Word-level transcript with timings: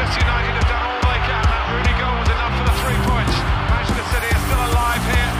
Manchester 0.00 0.24
United 0.24 0.56
have 0.56 0.64
done 0.64 0.80
all 0.80 1.00
they 1.12 1.20
can. 1.28 1.44
That 1.44 1.64
Rooney 1.68 1.92
goal 2.00 2.16
was 2.16 2.30
enough 2.32 2.56
for 2.56 2.64
the 2.64 2.72
three 2.80 2.96
points. 3.04 3.36
Manchester 3.68 4.06
City 4.08 4.32
are 4.32 4.40
still 4.48 4.62
alive 4.72 5.04
here. 5.12 5.30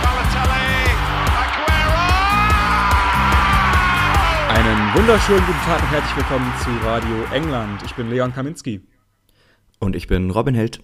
Balotelli, 0.00 0.96
Aguero! 1.44 2.08
Einen 4.56 4.80
wunderschönen 4.96 5.44
guten 5.44 5.60
Tag 5.60 5.82
und 5.82 5.90
herzlich 5.90 6.16
willkommen 6.16 6.50
zu 6.64 6.70
Radio 6.86 7.22
England. 7.34 7.82
Ich 7.84 7.94
bin 7.96 8.08
Leon 8.08 8.32
Kaminski. 8.32 8.80
Und 9.78 9.94
ich 9.94 10.06
bin 10.06 10.30
Robin 10.30 10.54
Held. 10.54 10.80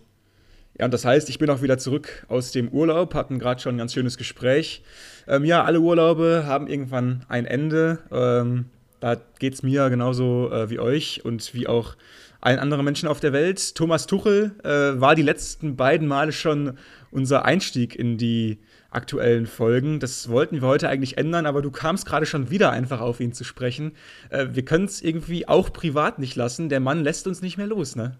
Ja, 0.78 0.84
und 0.84 0.92
das 0.92 1.06
heißt, 1.06 1.30
ich 1.30 1.38
bin 1.38 1.48
auch 1.48 1.62
wieder 1.62 1.78
zurück 1.78 2.26
aus 2.28 2.52
dem 2.52 2.68
Urlaub, 2.68 3.14
hatten 3.14 3.38
gerade 3.38 3.58
schon 3.58 3.76
ein 3.76 3.78
ganz 3.78 3.94
schönes 3.94 4.18
Gespräch. 4.18 4.82
Ähm, 5.26 5.46
ja, 5.46 5.64
alle 5.64 5.80
Urlaube 5.80 6.44
haben 6.46 6.66
irgendwann 6.66 7.24
ein 7.30 7.46
Ende. 7.46 8.00
Ähm, 8.12 8.66
da 9.00 9.16
geht 9.38 9.54
es 9.54 9.62
mir 9.62 9.88
genauso 9.88 10.50
äh, 10.52 10.68
wie 10.68 10.78
euch 10.78 11.24
und 11.24 11.54
wie 11.54 11.66
auch 11.66 11.96
allen 12.44 12.58
anderen 12.58 12.84
Menschen 12.84 13.08
auf 13.08 13.20
der 13.20 13.32
Welt. 13.32 13.74
Thomas 13.74 14.06
Tuchel 14.06 14.54
äh, 14.62 15.00
war 15.00 15.14
die 15.14 15.22
letzten 15.22 15.76
beiden 15.76 16.06
Male 16.06 16.32
schon 16.32 16.78
unser 17.10 17.44
Einstieg 17.44 17.96
in 17.96 18.18
die 18.18 18.58
aktuellen 18.90 19.46
Folgen. 19.46 19.98
Das 19.98 20.28
wollten 20.28 20.60
wir 20.60 20.68
heute 20.68 20.88
eigentlich 20.88 21.16
ändern, 21.16 21.46
aber 21.46 21.62
du 21.62 21.70
kamst 21.70 22.06
gerade 22.06 22.26
schon 22.26 22.50
wieder 22.50 22.70
einfach 22.70 23.00
auf 23.00 23.20
ihn 23.20 23.32
zu 23.32 23.44
sprechen. 23.44 23.92
Äh, 24.28 24.48
wir 24.52 24.64
können 24.64 24.84
es 24.84 25.00
irgendwie 25.02 25.48
auch 25.48 25.72
privat 25.72 26.18
nicht 26.18 26.36
lassen. 26.36 26.68
Der 26.68 26.80
Mann 26.80 27.02
lässt 27.02 27.26
uns 27.26 27.40
nicht 27.40 27.56
mehr 27.56 27.66
los, 27.66 27.96
ne? 27.96 28.18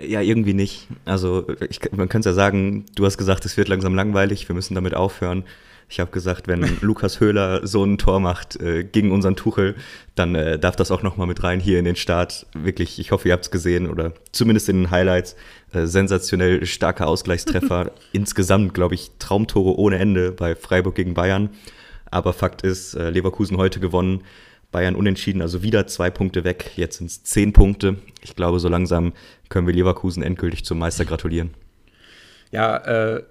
Ja, 0.00 0.22
irgendwie 0.22 0.54
nicht. 0.54 0.88
Also 1.04 1.46
ich, 1.68 1.80
man 1.92 2.08
könnte 2.08 2.30
ja 2.30 2.34
sagen, 2.34 2.86
du 2.94 3.04
hast 3.04 3.18
gesagt, 3.18 3.44
es 3.44 3.58
wird 3.58 3.68
langsam 3.68 3.94
langweilig, 3.94 4.48
wir 4.48 4.54
müssen 4.54 4.74
damit 4.74 4.94
aufhören. 4.94 5.44
Ich 5.88 6.00
habe 6.00 6.10
gesagt, 6.10 6.48
wenn 6.48 6.66
Lukas 6.80 7.20
Höhler 7.20 7.66
so 7.66 7.84
ein 7.84 7.98
Tor 7.98 8.20
macht 8.20 8.60
äh, 8.60 8.84
gegen 8.84 9.12
unseren 9.12 9.36
Tuchel, 9.36 9.74
dann 10.14 10.34
äh, 10.34 10.58
darf 10.58 10.76
das 10.76 10.90
auch 10.90 11.02
noch 11.02 11.16
mal 11.16 11.26
mit 11.26 11.42
rein 11.42 11.60
hier 11.60 11.78
in 11.78 11.84
den 11.84 11.96
Start. 11.96 12.46
Wirklich, 12.54 12.98
ich 12.98 13.10
hoffe, 13.10 13.28
ihr 13.28 13.34
habt 13.34 13.44
es 13.44 13.50
gesehen 13.50 13.88
oder 13.88 14.12
zumindest 14.32 14.68
in 14.68 14.82
den 14.82 14.90
Highlights. 14.90 15.36
Äh, 15.72 15.86
sensationell 15.86 16.64
starker 16.66 17.06
Ausgleichstreffer. 17.06 17.92
Insgesamt, 18.12 18.74
glaube 18.74 18.94
ich, 18.94 19.10
Traumtore 19.18 19.78
ohne 19.78 19.98
Ende 19.98 20.32
bei 20.32 20.54
Freiburg 20.54 20.94
gegen 20.94 21.14
Bayern. 21.14 21.50
Aber 22.10 22.32
Fakt 22.32 22.62
ist, 22.62 22.94
äh, 22.94 23.10
Leverkusen 23.10 23.56
heute 23.56 23.80
gewonnen. 23.80 24.22
Bayern 24.70 24.96
unentschieden, 24.96 25.40
also 25.40 25.62
wieder 25.62 25.86
zwei 25.86 26.10
Punkte 26.10 26.42
weg. 26.42 26.72
Jetzt 26.74 26.98
sind 26.98 27.06
es 27.06 27.22
zehn 27.22 27.52
Punkte. 27.52 27.96
Ich 28.22 28.34
glaube, 28.34 28.58
so 28.58 28.68
langsam 28.68 29.12
können 29.48 29.68
wir 29.68 29.74
Leverkusen 29.74 30.22
endgültig 30.22 30.64
zum 30.64 30.80
Meister 30.80 31.04
gratulieren. 31.04 31.50
Ja, 32.50 32.76
äh, 32.78 33.22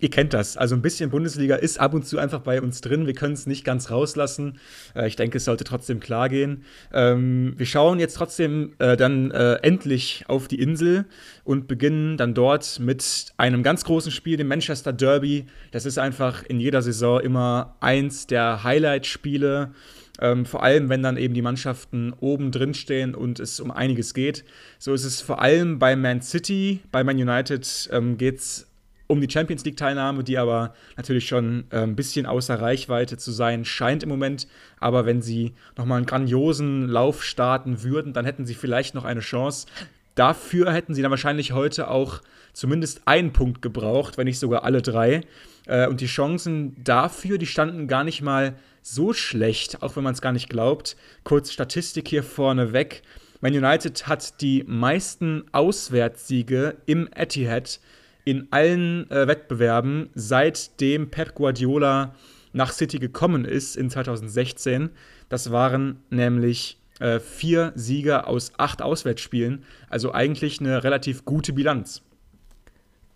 ihr 0.00 0.10
kennt 0.10 0.34
das. 0.34 0.56
Also 0.56 0.74
ein 0.74 0.82
bisschen 0.82 1.10
Bundesliga 1.10 1.56
ist 1.56 1.78
ab 1.78 1.94
und 1.94 2.06
zu 2.06 2.18
einfach 2.18 2.40
bei 2.40 2.60
uns 2.60 2.80
drin. 2.80 3.06
Wir 3.06 3.14
können 3.14 3.34
es 3.34 3.46
nicht 3.46 3.64
ganz 3.64 3.90
rauslassen. 3.90 4.58
Äh, 4.94 5.06
ich 5.08 5.16
denke, 5.16 5.38
es 5.38 5.44
sollte 5.44 5.64
trotzdem 5.64 6.00
klar 6.00 6.28
gehen. 6.28 6.64
Ähm, 6.92 7.54
wir 7.56 7.66
schauen 7.66 8.00
jetzt 8.00 8.14
trotzdem 8.14 8.72
äh, 8.78 8.96
dann 8.96 9.30
äh, 9.30 9.54
endlich 9.62 10.24
auf 10.28 10.48
die 10.48 10.60
Insel 10.60 11.04
und 11.44 11.68
beginnen 11.68 12.16
dann 12.16 12.34
dort 12.34 12.80
mit 12.80 13.32
einem 13.36 13.62
ganz 13.62 13.84
großen 13.84 14.12
Spiel, 14.12 14.36
dem 14.36 14.48
Manchester 14.48 14.92
Derby. 14.92 15.46
Das 15.70 15.86
ist 15.86 15.98
einfach 15.98 16.42
in 16.44 16.60
jeder 16.60 16.82
Saison 16.82 17.20
immer 17.20 17.76
eins 17.80 18.26
der 18.26 18.64
Highlight-Spiele. 18.64 19.72
Ähm, 20.20 20.44
vor 20.44 20.62
allem, 20.62 20.90
wenn 20.90 21.02
dann 21.02 21.16
eben 21.16 21.32
die 21.32 21.40
Mannschaften 21.40 22.12
oben 22.20 22.52
drin 22.52 22.74
stehen 22.74 23.14
und 23.14 23.40
es 23.40 23.58
um 23.58 23.70
einiges 23.70 24.12
geht. 24.12 24.44
So 24.78 24.92
ist 24.92 25.04
es 25.04 25.22
vor 25.22 25.40
allem 25.40 25.78
bei 25.78 25.96
Man 25.96 26.20
City, 26.20 26.80
bei 26.92 27.02
Man 27.04 27.16
United 27.16 27.88
ähm, 27.90 28.18
geht 28.18 28.36
es 28.36 28.69
um 29.10 29.20
die 29.20 29.28
Champions 29.28 29.64
League-Teilnahme, 29.64 30.22
die 30.22 30.38
aber 30.38 30.72
natürlich 30.96 31.26
schon 31.26 31.64
äh, 31.70 31.78
ein 31.78 31.96
bisschen 31.96 32.26
außer 32.26 32.60
Reichweite 32.60 33.16
zu 33.16 33.32
sein 33.32 33.64
scheint 33.64 34.04
im 34.04 34.08
Moment. 34.08 34.46
Aber 34.78 35.04
wenn 35.04 35.20
sie 35.20 35.52
nochmal 35.76 35.96
einen 35.96 36.06
grandiosen 36.06 36.88
Lauf 36.88 37.24
starten 37.24 37.82
würden, 37.82 38.12
dann 38.12 38.24
hätten 38.24 38.46
sie 38.46 38.54
vielleicht 38.54 38.94
noch 38.94 39.04
eine 39.04 39.20
Chance. 39.20 39.66
Dafür 40.14 40.72
hätten 40.72 40.94
sie 40.94 41.02
dann 41.02 41.10
wahrscheinlich 41.10 41.52
heute 41.52 41.90
auch 41.90 42.20
zumindest 42.52 43.02
einen 43.06 43.32
Punkt 43.32 43.62
gebraucht, 43.62 44.16
wenn 44.16 44.26
nicht 44.26 44.38
sogar 44.38 44.62
alle 44.62 44.80
drei. 44.80 45.22
Äh, 45.66 45.88
und 45.88 46.00
die 46.00 46.06
Chancen 46.06 46.76
dafür, 46.82 47.36
die 47.36 47.46
standen 47.46 47.88
gar 47.88 48.04
nicht 48.04 48.22
mal 48.22 48.54
so 48.80 49.12
schlecht, 49.12 49.82
auch 49.82 49.96
wenn 49.96 50.04
man 50.04 50.14
es 50.14 50.22
gar 50.22 50.32
nicht 50.32 50.48
glaubt. 50.48 50.96
Kurz 51.24 51.50
Statistik 51.50 52.06
hier 52.06 52.22
vorneweg. 52.22 53.02
Man 53.40 53.54
United 53.54 54.06
hat 54.06 54.40
die 54.40 54.62
meisten 54.68 55.44
Auswärtssiege 55.50 56.76
im 56.86 57.08
Etihad 57.12 57.80
in 58.24 58.48
allen 58.50 59.10
äh, 59.10 59.26
Wettbewerben, 59.26 60.10
seitdem 60.14 61.10
Pep 61.10 61.34
Guardiola 61.34 62.14
nach 62.52 62.72
City 62.72 62.98
gekommen 62.98 63.44
ist 63.44 63.76
in 63.76 63.90
2016. 63.90 64.90
Das 65.28 65.50
waren 65.50 66.00
nämlich 66.10 66.78
äh, 66.98 67.20
vier 67.20 67.72
Sieger 67.74 68.28
aus 68.28 68.52
acht 68.58 68.82
Auswärtsspielen, 68.82 69.64
also 69.88 70.12
eigentlich 70.12 70.60
eine 70.60 70.84
relativ 70.84 71.24
gute 71.24 71.52
Bilanz. 71.52 72.02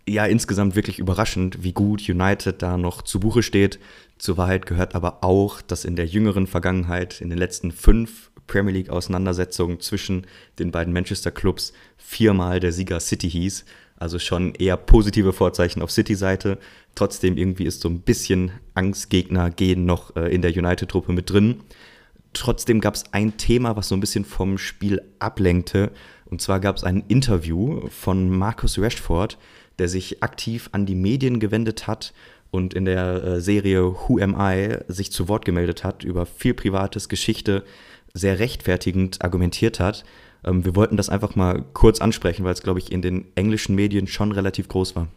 Ja, 0.07 0.25
insgesamt 0.25 0.75
wirklich 0.75 0.99
überraschend, 0.99 1.63
wie 1.63 1.73
gut 1.73 2.07
United 2.07 2.61
da 2.61 2.77
noch 2.77 3.01
zu 3.01 3.19
Buche 3.19 3.41
steht. 3.41 3.79
Zur 4.19 4.37
Wahrheit 4.37 4.67
gehört 4.67 4.93
aber 4.93 5.23
auch, 5.23 5.61
dass 5.61 5.83
in 5.83 5.95
der 5.95 6.05
jüngeren 6.05 6.45
Vergangenheit, 6.45 7.21
in 7.21 7.29
den 7.29 7.39
letzten 7.39 7.71
fünf 7.71 8.29
Premier 8.45 8.73
League-Auseinandersetzungen 8.73 9.79
zwischen 9.79 10.27
den 10.59 10.69
beiden 10.69 10.93
Manchester-Clubs 10.93 11.73
viermal 11.97 12.59
der 12.59 12.71
Sieger 12.71 12.99
City 12.99 13.29
hieß. 13.29 13.65
Also 13.97 14.19
schon 14.19 14.53
eher 14.55 14.77
positive 14.77 15.31
Vorzeichen 15.31 15.81
auf 15.81 15.91
City-Seite. 15.91 16.57
Trotzdem 16.95 17.37
irgendwie 17.37 17.65
ist 17.65 17.81
so 17.81 17.89
ein 17.89 18.01
bisschen 18.01 18.51
Angstgegner 18.73 19.49
gehen 19.49 19.85
noch 19.85 20.15
äh, 20.15 20.33
in 20.33 20.41
der 20.41 20.51
United-Truppe 20.51 21.13
mit 21.13 21.29
drin. 21.29 21.61
Trotzdem 22.33 22.81
gab 22.81 22.95
es 22.95 23.05
ein 23.13 23.37
Thema, 23.37 23.77
was 23.77 23.87
so 23.87 23.95
ein 23.95 24.01
bisschen 24.01 24.25
vom 24.25 24.57
Spiel 24.57 25.01
ablenkte. 25.19 25.91
Und 26.25 26.41
zwar 26.41 26.59
gab 26.59 26.75
es 26.75 26.83
ein 26.83 27.05
Interview 27.07 27.87
von 27.87 28.29
Marcus 28.29 28.77
Rashford, 28.77 29.37
der 29.79 29.87
sich 29.87 30.21
aktiv 30.21 30.69
an 30.73 30.85
die 30.85 30.95
Medien 30.95 31.39
gewendet 31.39 31.87
hat 31.87 32.13
und 32.51 32.73
in 32.73 32.85
der 32.85 33.23
äh, 33.23 33.41
Serie 33.41 33.83
Who 33.83 34.19
Am 34.19 34.35
I 34.39 34.77
sich 34.87 35.11
zu 35.11 35.27
Wort 35.27 35.45
gemeldet 35.45 35.83
hat 35.83 36.03
über 36.03 36.25
viel 36.25 36.53
Privates, 36.53 37.09
Geschichte, 37.09 37.63
sehr 38.13 38.39
rechtfertigend 38.39 39.23
argumentiert 39.23 39.79
hat. 39.79 40.05
Ähm, 40.45 40.63
wir 40.63 40.75
wollten 40.75 40.97
das 40.97 41.09
einfach 41.09 41.35
mal 41.35 41.63
kurz 41.73 41.99
ansprechen, 41.99 42.45
weil 42.45 42.53
es, 42.53 42.61
glaube 42.61 42.79
ich, 42.79 42.91
in 42.91 43.01
den 43.01 43.25
englischen 43.35 43.75
Medien 43.75 44.07
schon 44.07 44.31
relativ 44.31 44.67
groß 44.67 44.95
war. 44.95 45.07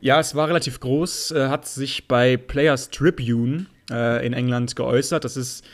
Ja, 0.00 0.20
es 0.20 0.34
war 0.34 0.48
relativ 0.48 0.80
groß, 0.80 1.32
äh, 1.32 1.48
hat 1.48 1.66
sich 1.66 2.08
bei 2.08 2.36
Players 2.36 2.90
Tribune 2.90 3.66
äh, 3.90 4.24
in 4.26 4.32
England 4.32 4.76
geäußert. 4.76 5.24
Das 5.24 5.36
ist 5.36 5.64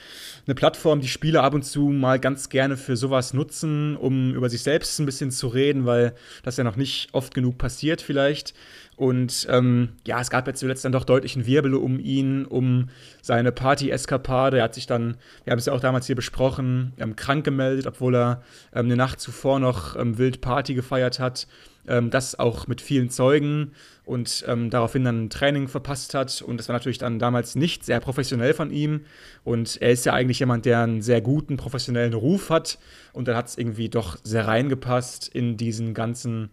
eine 0.46 0.54
Plattform, 0.54 1.00
die 1.00 1.08
Spieler 1.08 1.42
ab 1.42 1.54
und 1.54 1.62
zu 1.62 1.88
mal 1.88 2.20
ganz 2.20 2.48
gerne 2.48 2.76
für 2.76 2.96
sowas 2.96 3.34
nutzen, 3.34 3.96
um 3.96 4.32
über 4.32 4.48
sich 4.48 4.62
selbst 4.62 4.98
ein 4.98 5.06
bisschen 5.06 5.32
zu 5.32 5.48
reden, 5.48 5.86
weil 5.86 6.14
das 6.44 6.56
ja 6.56 6.64
noch 6.64 6.76
nicht 6.76 7.08
oft 7.12 7.34
genug 7.34 7.58
passiert 7.58 8.00
vielleicht. 8.00 8.54
Und 8.96 9.46
ähm, 9.50 9.90
ja, 10.06 10.20
es 10.20 10.30
gab 10.30 10.46
ja 10.46 10.54
zuletzt 10.54 10.84
dann 10.84 10.92
doch 10.92 11.04
deutlichen 11.04 11.46
Wirbel 11.46 11.74
um 11.74 11.98
ihn, 11.98 12.46
um 12.46 12.88
seine 13.20 13.52
Party-Eskapade. 13.52 14.58
Er 14.58 14.64
hat 14.64 14.74
sich 14.74 14.86
dann, 14.86 15.16
wir 15.44 15.50
haben 15.50 15.58
es 15.58 15.66
ja 15.66 15.72
auch 15.72 15.80
damals 15.80 16.06
hier 16.06 16.16
besprochen, 16.16 16.92
ähm, 16.98 17.14
krank 17.14 17.44
gemeldet, 17.44 17.86
obwohl 17.86 18.14
er 18.14 18.42
ähm, 18.72 18.86
eine 18.86 18.96
Nacht 18.96 19.20
zuvor 19.20 19.58
noch 19.58 19.96
ähm, 19.96 20.16
wild 20.16 20.40
Party 20.40 20.74
gefeiert 20.74 21.18
hat. 21.18 21.46
Ähm, 21.88 22.10
das 22.10 22.38
auch 22.38 22.68
mit 22.68 22.80
vielen 22.80 23.10
Zeugen 23.10 23.72
und 24.06 24.44
ähm, 24.46 24.70
daraufhin 24.70 25.04
dann 25.04 25.24
ein 25.24 25.30
Training 25.30 25.66
verpasst 25.66 26.14
hat. 26.14 26.40
Und 26.40 26.58
das 26.58 26.68
war 26.68 26.74
natürlich 26.74 26.98
dann 26.98 27.18
damals 27.18 27.56
nicht 27.56 27.84
sehr 27.84 27.98
professionell 27.98 28.54
von 28.54 28.70
ihm. 28.70 29.04
Und 29.42 29.82
er 29.82 29.90
ist 29.90 30.06
ja 30.06 30.12
eigentlich 30.12 30.38
jemand, 30.38 30.64
der 30.64 30.80
einen 30.80 31.02
sehr 31.02 31.20
guten 31.20 31.56
professionellen 31.56 32.14
Ruf 32.14 32.48
hat. 32.48 32.78
Und 33.12 33.26
dann 33.26 33.36
hat 33.36 33.48
es 33.48 33.58
irgendwie 33.58 33.88
doch 33.88 34.16
sehr 34.22 34.46
reingepasst 34.46 35.26
in 35.26 35.56
diesen 35.56 35.92
ganzen 35.92 36.50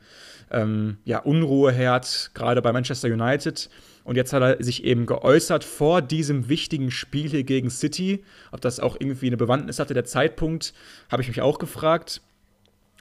ähm, 0.49 0.97
ja, 1.05 1.19
Unruheherd, 1.19 2.31
gerade 2.33 2.59
bei 2.63 2.73
Manchester 2.73 3.07
United. 3.07 3.69
Und 4.03 4.15
jetzt 4.15 4.33
hat 4.33 4.41
er 4.41 4.63
sich 4.63 4.83
eben 4.83 5.05
geäußert 5.05 5.63
vor 5.63 6.01
diesem 6.01 6.49
wichtigen 6.49 6.89
Spiel 6.89 7.29
hier 7.29 7.43
gegen 7.43 7.69
City. 7.69 8.23
Ob 8.51 8.61
das 8.61 8.79
auch 8.79 8.97
irgendwie 8.99 9.27
eine 9.27 9.37
Bewandtnis 9.37 9.77
hatte, 9.77 9.93
der 9.93 10.05
Zeitpunkt, 10.05 10.73
habe 11.11 11.21
ich 11.21 11.27
mich 11.27 11.41
auch 11.41 11.59
gefragt. 11.59 12.21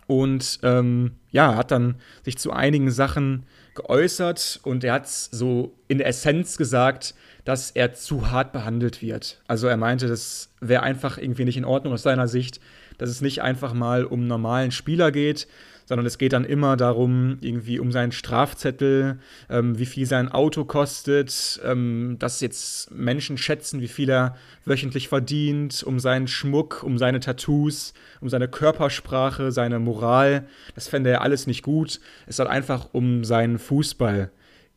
Und 0.06 0.60
ähm, 0.62 1.12
ja, 1.30 1.54
hat 1.54 1.70
dann 1.70 1.96
sich 2.24 2.38
zu 2.38 2.52
einigen 2.52 2.90
Sachen 2.90 3.46
geäußert 3.74 4.60
und 4.64 4.84
er 4.84 4.94
hat 4.94 5.08
so 5.08 5.74
in 5.88 5.98
der 5.98 6.06
Essenz 6.06 6.56
gesagt, 6.56 7.14
dass 7.44 7.70
er 7.70 7.94
zu 7.94 8.30
hart 8.30 8.52
behandelt 8.52 9.02
wird. 9.02 9.40
Also 9.46 9.66
er 9.66 9.76
meinte, 9.76 10.08
das 10.08 10.50
wäre 10.60 10.82
einfach 10.82 11.18
irgendwie 11.18 11.44
nicht 11.44 11.56
in 11.56 11.64
Ordnung 11.64 11.94
aus 11.94 12.02
seiner 12.02 12.28
Sicht, 12.28 12.60
dass 12.98 13.08
es 13.10 13.20
nicht 13.20 13.42
einfach 13.42 13.72
mal 13.72 14.04
um 14.04 14.26
normalen 14.26 14.70
Spieler 14.70 15.10
geht, 15.10 15.48
sondern 15.84 16.06
es 16.06 16.18
geht 16.18 16.32
dann 16.32 16.44
immer 16.44 16.76
darum, 16.76 17.38
irgendwie 17.40 17.78
um 17.78 17.92
seinen 17.92 18.12
Strafzettel, 18.12 19.18
ähm, 19.50 19.78
wie 19.78 19.86
viel 19.86 20.06
sein 20.06 20.30
Auto 20.30 20.64
kostet, 20.64 21.60
ähm, 21.64 22.16
dass 22.18 22.40
jetzt 22.40 22.90
Menschen 22.90 23.38
schätzen, 23.38 23.80
wie 23.80 23.88
viel 23.88 24.10
er 24.10 24.36
wöchentlich 24.64 25.08
verdient, 25.08 25.82
um 25.82 25.98
seinen 25.98 26.28
Schmuck, 26.28 26.82
um 26.82 26.98
seine 26.98 27.20
Tattoos, 27.20 27.94
um 28.20 28.28
seine 28.28 28.48
Körpersprache, 28.48 29.52
seine 29.52 29.78
Moral. 29.78 30.46
Das 30.74 30.88
fände 30.88 31.10
er 31.10 31.22
alles 31.22 31.46
nicht 31.46 31.62
gut. 31.62 32.00
Es 32.26 32.36
soll 32.36 32.46
einfach 32.46 32.88
um 32.92 33.24
seinen 33.24 33.58
Fußball 33.58 34.30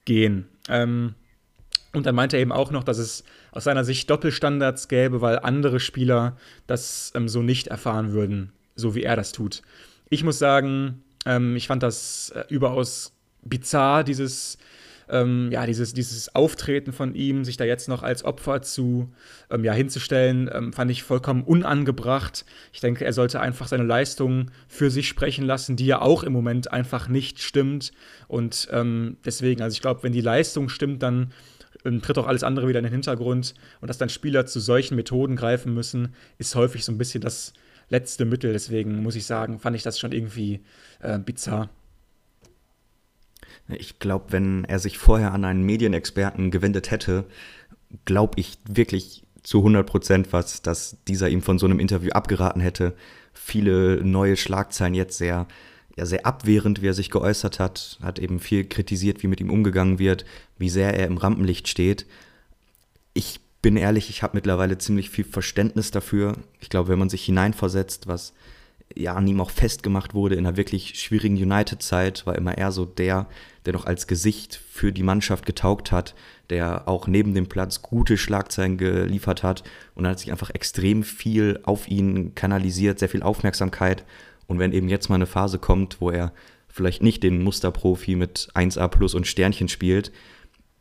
gehen. 0.05 0.47
Ähm, 0.69 1.15
und 1.93 2.05
dann 2.05 2.15
meinte 2.15 2.35
er 2.35 2.41
eben 2.41 2.51
auch 2.51 2.71
noch, 2.71 2.83
dass 2.83 2.97
es 2.97 3.23
aus 3.51 3.63
seiner 3.63 3.85
Sicht 3.85 4.09
Doppelstandards 4.09 4.89
gäbe, 4.89 5.21
weil 5.21 5.39
andere 5.39 5.79
Spieler 5.79 6.35
das 6.67 7.11
ähm, 7.15 7.29
so 7.29 7.41
nicht 7.41 7.67
erfahren 7.67 8.11
würden, 8.11 8.51
so 8.75 8.95
wie 8.95 9.03
er 9.03 9.15
das 9.15 9.31
tut. 9.31 9.61
Ich 10.09 10.23
muss 10.23 10.39
sagen, 10.39 11.03
ähm, 11.25 11.55
ich 11.55 11.67
fand 11.67 11.83
das 11.83 12.31
äh, 12.35 12.43
überaus 12.49 13.13
bizarr, 13.41 14.03
dieses 14.03 14.57
ähm, 15.09 15.49
ja, 15.51 15.65
dieses, 15.65 15.93
dieses 15.93 16.33
Auftreten 16.33 16.91
von 16.91 17.15
ihm, 17.15 17.45
sich 17.45 17.57
da 17.57 17.63
jetzt 17.63 17.87
noch 17.87 18.03
als 18.03 18.23
Opfer 18.23 18.61
zu 18.61 19.13
ähm, 19.49 19.63
ja, 19.63 19.73
hinzustellen, 19.73 20.49
ähm, 20.51 20.73
fand 20.73 20.91
ich 20.91 21.03
vollkommen 21.03 21.43
unangebracht. 21.43 22.45
Ich 22.73 22.81
denke, 22.81 23.05
er 23.05 23.13
sollte 23.13 23.39
einfach 23.39 23.67
seine 23.67 23.83
Leistung 23.83 24.51
für 24.67 24.89
sich 24.89 25.07
sprechen 25.07 25.45
lassen, 25.45 25.75
die 25.75 25.85
ja 25.85 26.01
auch 26.01 26.23
im 26.23 26.33
Moment 26.33 26.71
einfach 26.71 27.07
nicht 27.07 27.41
stimmt. 27.41 27.91
Und 28.27 28.67
ähm, 28.71 29.17
deswegen, 29.25 29.61
also 29.61 29.75
ich 29.75 29.81
glaube, 29.81 30.03
wenn 30.03 30.13
die 30.13 30.21
Leistung 30.21 30.69
stimmt, 30.69 31.03
dann 31.03 31.31
ähm, 31.83 32.01
tritt 32.01 32.17
auch 32.17 32.27
alles 32.27 32.43
andere 32.43 32.67
wieder 32.67 32.79
in 32.79 32.85
den 32.85 32.93
Hintergrund. 32.93 33.53
Und 33.81 33.89
dass 33.89 33.97
dann 33.97 34.09
Spieler 34.09 34.45
zu 34.45 34.59
solchen 34.59 34.95
Methoden 34.95 35.35
greifen 35.35 35.73
müssen, 35.73 36.15
ist 36.37 36.55
häufig 36.55 36.83
so 36.83 36.91
ein 36.91 36.97
bisschen 36.97 37.21
das 37.21 37.53
letzte 37.89 38.25
Mittel. 38.25 38.53
Deswegen 38.53 39.03
muss 39.03 39.15
ich 39.15 39.25
sagen, 39.25 39.59
fand 39.59 39.75
ich 39.75 39.83
das 39.83 39.99
schon 39.99 40.11
irgendwie 40.11 40.61
äh, 41.01 41.19
bizarr. 41.19 41.69
Ich 43.67 43.99
glaube, 43.99 44.25
wenn 44.29 44.63
er 44.65 44.79
sich 44.79 44.97
vorher 44.97 45.33
an 45.33 45.43
einen 45.43 45.63
Medienexperten 45.63 46.51
gewendet 46.51 46.91
hätte, 46.91 47.25
glaube 48.05 48.39
ich 48.39 48.57
wirklich 48.69 49.23
zu 49.45 49.59
100 49.59 49.87
Prozent 49.87 50.33
was, 50.33 50.61
dass 50.61 50.97
dieser 51.07 51.29
ihm 51.29 51.41
von 51.41 51.59
so 51.59 51.65
einem 51.65 51.79
Interview 51.79 52.11
abgeraten 52.11 52.61
hätte. 52.61 52.95
Viele 53.33 54.03
neue 54.03 54.37
Schlagzeilen 54.37 54.95
jetzt 54.95 55.17
sehr, 55.17 55.47
ja, 55.95 56.05
sehr 56.05 56.25
abwehrend, 56.25 56.81
wie 56.81 56.87
er 56.87 56.93
sich 56.93 57.09
geäußert 57.09 57.59
hat, 57.59 57.99
hat 58.01 58.19
eben 58.19 58.39
viel 58.39 58.65
kritisiert, 58.65 59.23
wie 59.23 59.27
mit 59.27 59.39
ihm 59.39 59.49
umgegangen 59.49 59.99
wird, 59.99 60.25
wie 60.57 60.69
sehr 60.69 60.93
er 60.93 61.07
im 61.07 61.17
Rampenlicht 61.17 61.67
steht. 61.67 62.05
Ich 63.13 63.39
bin 63.65 63.77
ehrlich, 63.77 64.11
ich 64.11 64.21
habe 64.21 64.37
mittlerweile 64.37 64.77
ziemlich 64.77 65.09
viel 65.09 65.25
Verständnis 65.25 65.89
dafür. 65.89 66.37
Ich 66.59 66.69
glaube, 66.69 66.89
wenn 66.89 66.99
man 66.99 67.09
sich 67.09 67.25
hineinversetzt, 67.25 68.05
was 68.05 68.35
ja 68.93 69.15
an 69.15 69.25
ihm 69.25 69.41
auch 69.41 69.49
festgemacht 69.49 70.13
wurde 70.13 70.35
in 70.35 70.45
einer 70.45 70.55
wirklich 70.55 70.99
schwierigen 70.99 71.35
United-Zeit, 71.35 72.27
war 72.27 72.35
immer 72.35 72.55
er 72.55 72.71
so 72.71 72.85
der, 72.85 73.25
der 73.65 73.73
noch 73.73 73.87
als 73.87 74.05
Gesicht 74.05 74.61
für 74.71 74.91
die 74.91 75.01
Mannschaft 75.01 75.47
getaugt 75.47 75.91
hat, 75.91 76.13
der 76.51 76.87
auch 76.87 77.07
neben 77.07 77.33
dem 77.33 77.49
Platz 77.49 77.81
gute 77.81 78.19
Schlagzeilen 78.19 78.77
geliefert 78.77 79.41
hat 79.41 79.63
und 79.95 80.03
dann 80.03 80.11
hat 80.11 80.19
sich 80.19 80.31
einfach 80.31 80.51
extrem 80.51 81.01
viel 81.01 81.59
auf 81.63 81.87
ihn 81.87 82.35
kanalisiert, 82.35 82.99
sehr 82.99 83.09
viel 83.09 83.23
Aufmerksamkeit. 83.23 84.05
Und 84.45 84.59
wenn 84.59 84.73
eben 84.73 84.89
jetzt 84.89 85.09
mal 85.09 85.15
eine 85.15 85.25
Phase 85.25 85.57
kommt, 85.57 85.99
wo 86.01 86.11
er 86.11 86.33
vielleicht 86.67 87.01
nicht 87.01 87.23
den 87.23 87.41
Musterprofi 87.41 88.15
mit 88.15 88.47
1A 88.53 88.89
plus 88.89 89.15
und 89.15 89.25
Sternchen 89.25 89.69
spielt, 89.69 90.11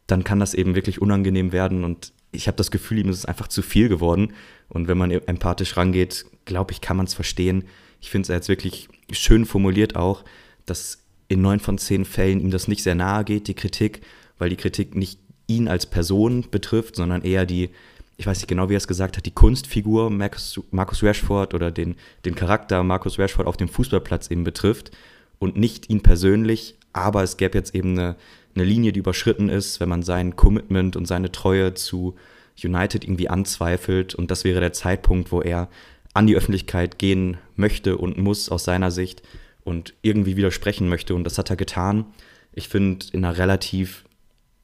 dann 0.07 0.23
kann 0.23 0.39
das 0.39 0.53
eben 0.53 0.75
wirklich 0.75 1.01
unangenehm 1.01 1.51
werden 1.53 1.83
und 1.83 2.13
ich 2.35 2.47
habe 2.47 2.57
das 2.57 2.71
Gefühl, 2.71 2.99
ihm 2.99 3.09
ist 3.09 3.19
es 3.19 3.27
einfach 3.27 3.49
zu 3.49 3.63
viel 3.63 3.89
geworden. 3.89 4.33
Und 4.69 4.89
wenn 4.89 4.99
man 4.99 5.11
empathisch 5.11 5.77
rangeht, 5.77 6.27
glaube 6.45 6.73
ich, 6.73 6.81
kann 6.81 6.97
man 6.97 7.07
es 7.07 7.15
verstehen. 7.15 7.65
Ich 8.01 8.11
finde 8.11 8.23
es 8.23 8.29
jetzt 8.29 8.49
wirklich 8.49 8.89
schön 9.11 9.47
formuliert 9.47 9.97
auch, 9.97 10.25
dass 10.67 11.05
in 11.29 11.43
neun 11.43 11.61
von 11.61 11.79
zehn 11.79 12.05
Fällen 12.05 12.41
ihm 12.41 12.51
das 12.51 12.69
nicht 12.69 12.83
sehr 12.83 12.95
nahe 12.95 13.25
geht, 13.25 13.49
die 13.49 13.55
Kritik, 13.55 14.03
weil 14.39 14.51
die 14.51 14.57
Kritik 14.57 14.95
nicht 14.95 15.19
ihn 15.47 15.69
als 15.69 15.87
Person 15.87 16.47
betrifft, 16.51 16.97
sondern 16.97 17.23
eher 17.23 17.47
die, 17.47 17.71
ich 18.17 18.27
weiß 18.27 18.39
nicht 18.39 18.49
genau, 18.49 18.69
wie 18.69 18.75
er 18.75 18.79
es 18.79 18.89
gesagt 18.89 19.17
hat, 19.17 19.27
die 19.27 19.31
Kunstfigur 19.31 20.11
Marcus, 20.11 20.61
Marcus 20.71 21.03
Rashford 21.03 21.55
oder 21.55 21.71
den, 21.71 21.97
den 22.25 22.35
Charakter 22.35 22.83
Marcus 22.83 23.19
Rashford 23.19 23.47
auf 23.47 23.57
dem 23.57 23.69
Fußballplatz 23.69 24.31
eben 24.31 24.45
betrifft 24.45 24.91
und 25.39 25.57
nicht 25.57 25.91
ihn 25.91 26.03
persönlich, 26.03 26.77
aber 26.93 27.23
es 27.23 27.37
gäbe 27.37 27.59
jetzt 27.59 27.75
eben 27.75 27.99
eine, 27.99 28.17
eine 28.55 28.65
Linie, 28.65 28.93
die 28.93 29.01
überschritten 29.01 29.49
ist, 29.49 29.81
wenn 29.81 29.89
man 29.89 30.03
sein 30.03 30.37
Commitment 30.37 30.97
und 30.97 31.07
seine 31.07 31.33
Treue 31.33 31.75
zu 31.75 32.15
United 32.63 33.05
irgendwie 33.05 33.29
anzweifelt 33.29 34.15
und 34.15 34.31
das 34.31 34.45
wäre 34.45 34.61
der 34.61 34.73
Zeitpunkt, 34.73 35.33
wo 35.33 35.41
er 35.41 35.69
an 36.15 36.29
die 36.29 36.37
Öffentlichkeit 36.37 36.99
gehen 36.99 37.37
möchte 37.57 37.99
und 37.99 38.17
muss 38.17 38.49
aus 38.49 38.65
seiner 38.65 38.91
Sicht 38.91 39.23
und 39.65 39.95
irgendwie 40.03 40.37
widersprechen 40.37 40.89
möchte. 40.89 41.15
Und 41.15 41.25
das 41.25 41.39
hat 41.39 41.51
er 41.51 41.57
getan. 41.57 42.07
Ich 42.53 42.69
finde, 42.69 43.07
in 43.13 43.25
einer 43.25 43.37
relativ 43.37 44.05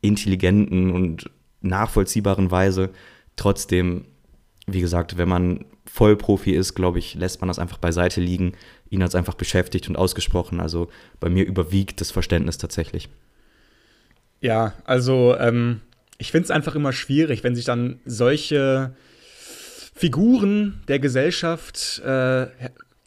intelligenten 0.00 0.90
und 0.90 1.28
nachvollziehbaren 1.60 2.50
Weise. 2.50 2.90
Trotzdem, 3.36 4.04
wie 4.66 4.80
gesagt, 4.80 5.18
wenn 5.18 5.28
man 5.28 5.64
Vollprofi 5.86 6.52
ist, 6.52 6.74
glaube 6.74 7.00
ich, 7.00 7.14
lässt 7.14 7.40
man 7.40 7.48
das 7.48 7.58
einfach 7.58 7.78
beiseite 7.78 8.20
liegen. 8.20 8.52
Ihn 8.88 9.02
hat 9.02 9.08
es 9.08 9.14
einfach 9.16 9.34
beschäftigt 9.34 9.88
und 9.88 9.96
ausgesprochen. 9.96 10.60
Also 10.60 10.88
bei 11.18 11.28
mir 11.28 11.44
überwiegt 11.44 12.00
das 12.00 12.12
Verständnis 12.12 12.58
tatsächlich. 12.58 13.08
Ja, 14.40 14.74
also 14.84 15.36
ähm, 15.38 15.80
ich 16.18 16.30
finde 16.30 16.44
es 16.44 16.50
einfach 16.50 16.74
immer 16.74 16.92
schwierig, 16.92 17.44
wenn 17.44 17.54
sich 17.54 17.64
dann 17.64 18.00
solche 18.04 18.94
Figuren 19.94 20.82
der 20.88 20.98
Gesellschaft 20.98 22.00
äh, 22.04 22.46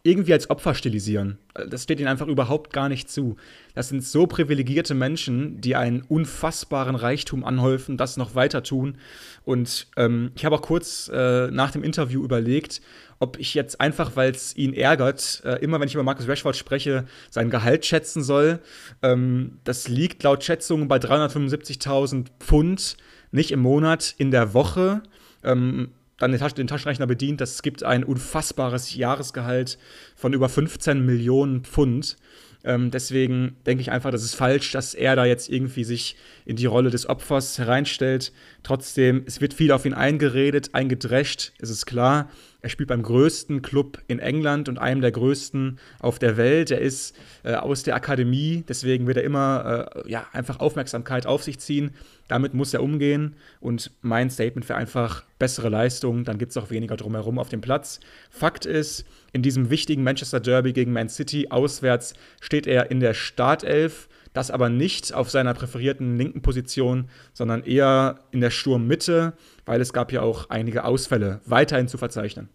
irgendwie 0.06 0.34
als 0.34 0.50
Opfer 0.50 0.76
stilisieren. 0.76 1.38
Das 1.70 1.84
steht 1.84 2.00
ihnen 2.00 2.10
einfach 2.10 2.28
überhaupt 2.28 2.74
gar 2.74 2.90
nicht 2.90 3.10
zu. 3.10 3.38
Das 3.74 3.88
sind 3.88 4.04
so 4.04 4.28
privilegierte 4.28 4.94
Menschen, 4.94 5.62
die 5.62 5.78
einen 5.78 6.02
unfassbaren 6.02 6.96
Reichtum 6.96 7.46
anhäufen, 7.46 7.96
das 7.96 8.18
noch 8.18 8.36
weiter 8.36 8.64
tun. 8.64 8.98
Und 9.46 9.88
ähm, 9.96 10.32
ich 10.36 10.44
habe 10.44 10.56
auch 10.56 10.62
kurz 10.62 11.10
äh, 11.14 11.48
nach 11.52 11.72
dem 11.72 11.84
Interview 11.84 12.22
überlegt, 12.22 12.82
ob 13.20 13.40
ich 13.40 13.54
jetzt 13.54 13.80
einfach, 13.80 14.18
weil 14.18 14.32
es 14.32 14.58
ihn 14.58 14.74
ärgert, 14.74 15.42
äh, 15.46 15.64
immer 15.64 15.80
wenn 15.80 15.88
ich 15.88 15.94
über 15.94 16.04
Marcus 16.04 16.28
Rashford 16.28 16.58
spreche, 16.58 17.06
sein 17.30 17.50
Gehalt 17.50 17.86
schätzen 17.86 18.24
soll. 18.24 18.60
Ähm, 19.02 19.60
das 19.64 19.88
liegt 19.88 20.22
laut 20.24 20.44
Schätzungen 20.44 20.90
bei 20.90 20.98
375.000 20.98 22.28
Pfund, 22.42 22.98
nicht 23.32 23.52
im 23.52 23.62
Monat, 23.62 24.16
in 24.18 24.32
der 24.32 24.54
Woche. 24.54 25.02
Ähm, 25.46 25.92
dann 26.24 26.32
den, 26.32 26.40
Taschen, 26.40 26.56
den 26.56 26.68
Taschenrechner 26.68 27.08
bedient, 27.08 27.42
das 27.42 27.62
gibt 27.62 27.84
ein 27.84 28.04
unfassbares 28.04 28.96
Jahresgehalt 28.96 29.78
von 30.16 30.34
über 30.34 30.50
15 30.50 31.06
Millionen 31.06 31.64
Pfund. 31.64 32.18
Ähm, 32.64 32.92
deswegen 32.92 33.58
denke 33.66 33.82
ich 33.82 33.92
einfach, 33.92 34.12
das 34.12 34.24
ist 34.24 34.36
falsch, 34.36 34.72
dass 34.72 34.94
er 34.94 35.16
da 35.16 35.26
jetzt 35.26 35.50
irgendwie 35.50 35.84
sich 35.84 36.16
in 36.46 36.56
die 36.56 36.66
Rolle 36.66 36.90
des 36.90 37.08
Opfers 37.08 37.58
hereinstellt. 37.58 38.32
Trotzdem, 38.64 39.24
es 39.26 39.42
wird 39.42 39.54
viel 39.54 39.72
auf 39.72 39.86
ihn 39.86 39.94
eingeredet, 39.94 40.74
eingedrescht, 40.74 41.52
es 41.60 41.70
ist 41.70 41.86
klar. 41.86 42.30
Er 42.64 42.70
spielt 42.70 42.88
beim 42.88 43.04
größten 43.04 43.62
Club 43.62 44.02
in 44.08 44.20
England 44.20 44.70
und 44.70 44.80
einem 44.80 45.02
der 45.02 45.12
größten 45.12 45.80
auf 46.00 46.18
der 46.18 46.38
Welt. 46.38 46.72
Er 46.72 46.80
ist 46.80 47.14
äh, 47.44 47.56
aus 47.56 47.84
der 47.84 47.94
Akademie, 47.94 48.64
deswegen 48.66 49.06
wird 49.06 49.18
er 49.18 49.24
immer 49.24 49.90
äh, 50.06 50.10
ja, 50.10 50.26
einfach 50.32 50.62
Aufmerksamkeit 50.62 51.26
auf 51.26 51.44
sich 51.44 51.60
ziehen. 51.60 51.92
Damit 52.30 52.54
muss 52.54 52.74
er 52.74 52.82
umgehen 52.82 53.36
und 53.60 53.92
mein 54.02 54.30
Statement 54.30 54.64
für 54.64 54.76
einfach 54.76 55.26
bessere 55.40 55.68
Leistung, 55.68 56.24
dann 56.24 56.38
gibt 56.38 56.52
es 56.52 56.58
auch 56.58 56.70
weniger 56.70 56.96
drumherum 56.96 57.38
auf 57.38 57.50
dem 57.50 57.60
Platz. 57.60 58.00
Fakt 58.30 58.66
ist, 58.66 59.04
in 59.34 59.42
diesem 59.42 59.70
wichtigen 59.70 60.04
Manchester 60.04 60.40
Derby 60.40 60.72
gegen 60.72 60.94
Man 60.94 61.10
City 61.10 61.50
auswärts 61.50 62.14
steht 62.40 62.66
er 62.66 62.90
in 62.92 63.02
der 63.02 63.14
Startelf, 63.14 64.08
das 64.34 64.52
aber 64.52 64.70
nicht 64.70 65.14
auf 65.14 65.30
seiner 65.30 65.54
präferierten 65.54 66.18
linken 66.18 66.42
Position, 66.42 67.10
sondern 67.34 67.64
eher 67.64 68.20
in 68.32 68.42
der 68.42 68.50
Sturmmitte, 68.50 69.34
weil 69.66 69.80
es 69.80 69.94
gab 69.94 70.12
ja 70.12 70.22
auch 70.22 70.50
einige 70.50 70.86
Ausfälle 70.86 71.42
weiterhin 71.46 71.88
zu 71.88 71.98
verzeichnen. 71.98 72.50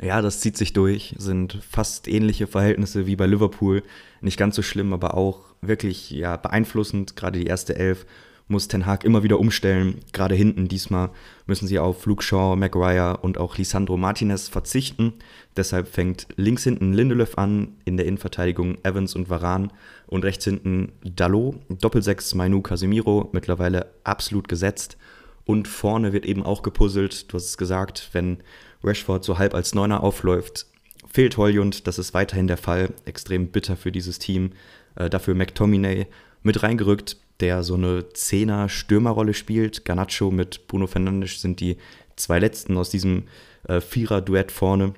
Ja, 0.00 0.22
das 0.22 0.40
zieht 0.40 0.56
sich 0.56 0.72
durch, 0.72 1.14
sind 1.18 1.58
fast 1.68 2.06
ähnliche 2.06 2.46
Verhältnisse 2.46 3.06
wie 3.06 3.16
bei 3.16 3.26
Liverpool. 3.26 3.82
Nicht 4.20 4.38
ganz 4.38 4.54
so 4.54 4.62
schlimm, 4.62 4.92
aber 4.92 5.14
auch 5.14 5.40
wirklich 5.60 6.10
ja, 6.10 6.36
beeinflussend. 6.36 7.16
Gerade 7.16 7.38
die 7.38 7.46
erste 7.46 7.74
Elf 7.76 8.06
muss 8.48 8.66
Ten 8.66 8.86
Hag 8.86 9.04
immer 9.04 9.22
wieder 9.22 9.38
umstellen. 9.38 10.00
Gerade 10.12 10.34
hinten 10.34 10.68
diesmal 10.68 11.10
müssen 11.46 11.68
sie 11.68 11.78
auf 11.78 12.04
Luke 12.06 12.22
Shaw, 12.22 12.56
Maguire 12.56 13.18
und 13.22 13.38
auch 13.38 13.56
Lisandro 13.56 13.96
Martinez 13.96 14.48
verzichten. 14.48 15.12
Deshalb 15.56 15.88
fängt 15.88 16.26
links 16.36 16.64
hinten 16.64 16.92
Lindelöf 16.92 17.36
an, 17.36 17.76
in 17.84 17.96
der 17.96 18.06
Innenverteidigung 18.06 18.78
Evans 18.84 19.14
und 19.14 19.28
Varan 19.28 19.72
und 20.06 20.24
rechts 20.24 20.44
hinten 20.44 20.92
Dalot, 21.04 21.56
Doppelsechs 21.68 22.34
Mainu 22.34 22.62
Casemiro, 22.62 23.28
mittlerweile 23.32 23.92
absolut 24.04 24.48
gesetzt. 24.48 24.96
Und 25.44 25.68
vorne 25.68 26.12
wird 26.12 26.26
eben 26.26 26.42
auch 26.42 26.62
gepuzzelt, 26.62 27.30
du 27.30 27.36
hast 27.36 27.46
es 27.46 27.58
gesagt, 27.58 28.10
wenn 28.12 28.38
Rashford 28.82 29.24
so 29.24 29.38
halb 29.38 29.54
als 29.54 29.74
Neuner 29.74 30.02
aufläuft, 30.02 30.66
fehlt 31.10 31.36
Holjund, 31.36 31.86
das 31.86 31.98
ist 31.98 32.14
weiterhin 32.14 32.48
der 32.48 32.58
Fall, 32.58 32.90
extrem 33.04 33.48
bitter 33.48 33.76
für 33.76 33.92
dieses 33.92 34.18
Team. 34.18 34.52
Äh, 34.94 35.08
dafür 35.08 35.34
McTominay 35.34 36.06
mit 36.42 36.62
reingerückt, 36.62 37.16
der 37.40 37.62
so 37.62 37.74
eine 37.74 38.08
Zehner-Stürmerrolle 38.10 39.34
spielt. 39.34 39.84
Garnacho 39.84 40.30
mit 40.30 40.66
Bruno 40.66 40.86
Fernandes 40.86 41.40
sind 41.40 41.60
die 41.60 41.76
zwei 42.16 42.38
letzten 42.38 42.76
aus 42.76 42.90
diesem 42.90 43.24
äh, 43.66 43.80
Vierer-Duett 43.80 44.52
vorne. 44.52 44.94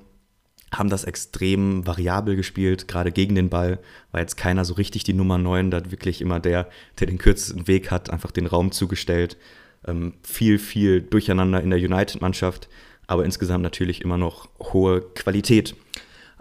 Haben 0.73 0.89
das 0.89 1.03
extrem 1.03 1.85
variabel 1.85 2.35
gespielt, 2.35 2.87
gerade 2.87 3.11
gegen 3.11 3.35
den 3.35 3.49
Ball. 3.49 3.79
War 4.11 4.21
jetzt 4.21 4.37
keiner 4.37 4.65
so 4.65 4.73
richtig 4.75 5.03
die 5.03 5.13
Nummer 5.13 5.37
9, 5.37 5.69
da 5.69 5.91
wirklich 5.91 6.21
immer 6.21 6.39
der, 6.39 6.69
der 6.99 7.07
den 7.07 7.17
kürzesten 7.17 7.67
Weg 7.67 7.91
hat, 7.91 8.09
einfach 8.09 8.31
den 8.31 8.47
Raum 8.47 8.71
zugestellt. 8.71 9.37
Ähm, 9.85 10.13
viel, 10.23 10.59
viel 10.59 11.01
Durcheinander 11.01 11.61
in 11.61 11.69
der 11.69 11.79
United-Mannschaft, 11.79 12.69
aber 13.07 13.25
insgesamt 13.25 13.63
natürlich 13.63 14.01
immer 14.01 14.17
noch 14.17 14.49
hohe 14.59 15.01
Qualität. 15.01 15.75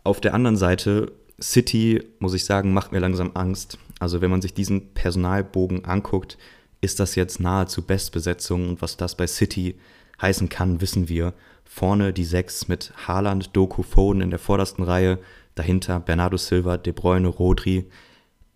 Auf 0.05 0.21
der 0.21 0.35
anderen 0.35 0.57
Seite, 0.57 1.13
City, 1.43 2.03
muss 2.21 2.35
ich 2.35 2.45
sagen, 2.45 2.73
macht 2.73 2.93
mir 2.93 3.01
langsam 3.01 3.33
Angst. 3.35 3.79
Also 4.01 4.21
wenn 4.21 4.31
man 4.31 4.43
sich 4.43 4.55
diesen 4.55 4.93
Personalbogen 4.95 5.85
anguckt, 5.85 6.39
ist 6.81 6.99
das 6.99 7.15
jetzt 7.15 7.39
nahezu 7.39 7.83
Bestbesetzung 7.83 8.69
und 8.71 8.83
was 8.83 8.97
das 8.97 9.15
bei 9.15 9.27
City 9.27 9.79
heißen 10.21 10.49
kann, 10.49 10.81
wissen 10.81 11.09
wir. 11.09 11.35
Vorne 11.65 12.13
die 12.13 12.25
sechs 12.25 12.67
mit 12.67 12.93
Haaland, 13.07 13.55
Doku, 13.55 13.83
Foden 13.83 14.23
in 14.23 14.31
der 14.31 14.39
vordersten 14.39 14.83
Reihe, 14.83 15.19
Dahinter 15.55 16.01
Bernardo 16.01 16.37
Silva, 16.37 16.79
De 16.79 16.93
Bruyne, 16.93 17.29
Rodri. 17.29 17.89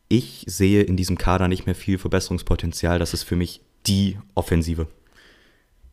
Ich 0.09 0.45
sehe 0.49 0.83
in 0.83 0.97
diesem 0.97 1.19
Kader 1.19 1.49
nicht 1.49 1.67
mehr 1.67 1.75
viel 1.75 1.99
Verbesserungspotenzial. 1.99 2.99
Das 2.99 3.15
ist 3.15 3.25
für 3.25 3.37
mich 3.37 3.61
die 3.87 4.19
Offensive. 4.35 4.89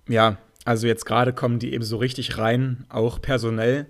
Ja, 0.08 0.38
also 0.64 0.88
jetzt 0.88 1.06
gerade 1.06 1.34
kommen 1.34 1.60
die 1.60 1.74
eben 1.74 1.84
so 1.84 1.98
richtig 1.98 2.38
rein, 2.38 2.86
auch 2.90 3.22
personell. 3.22 3.88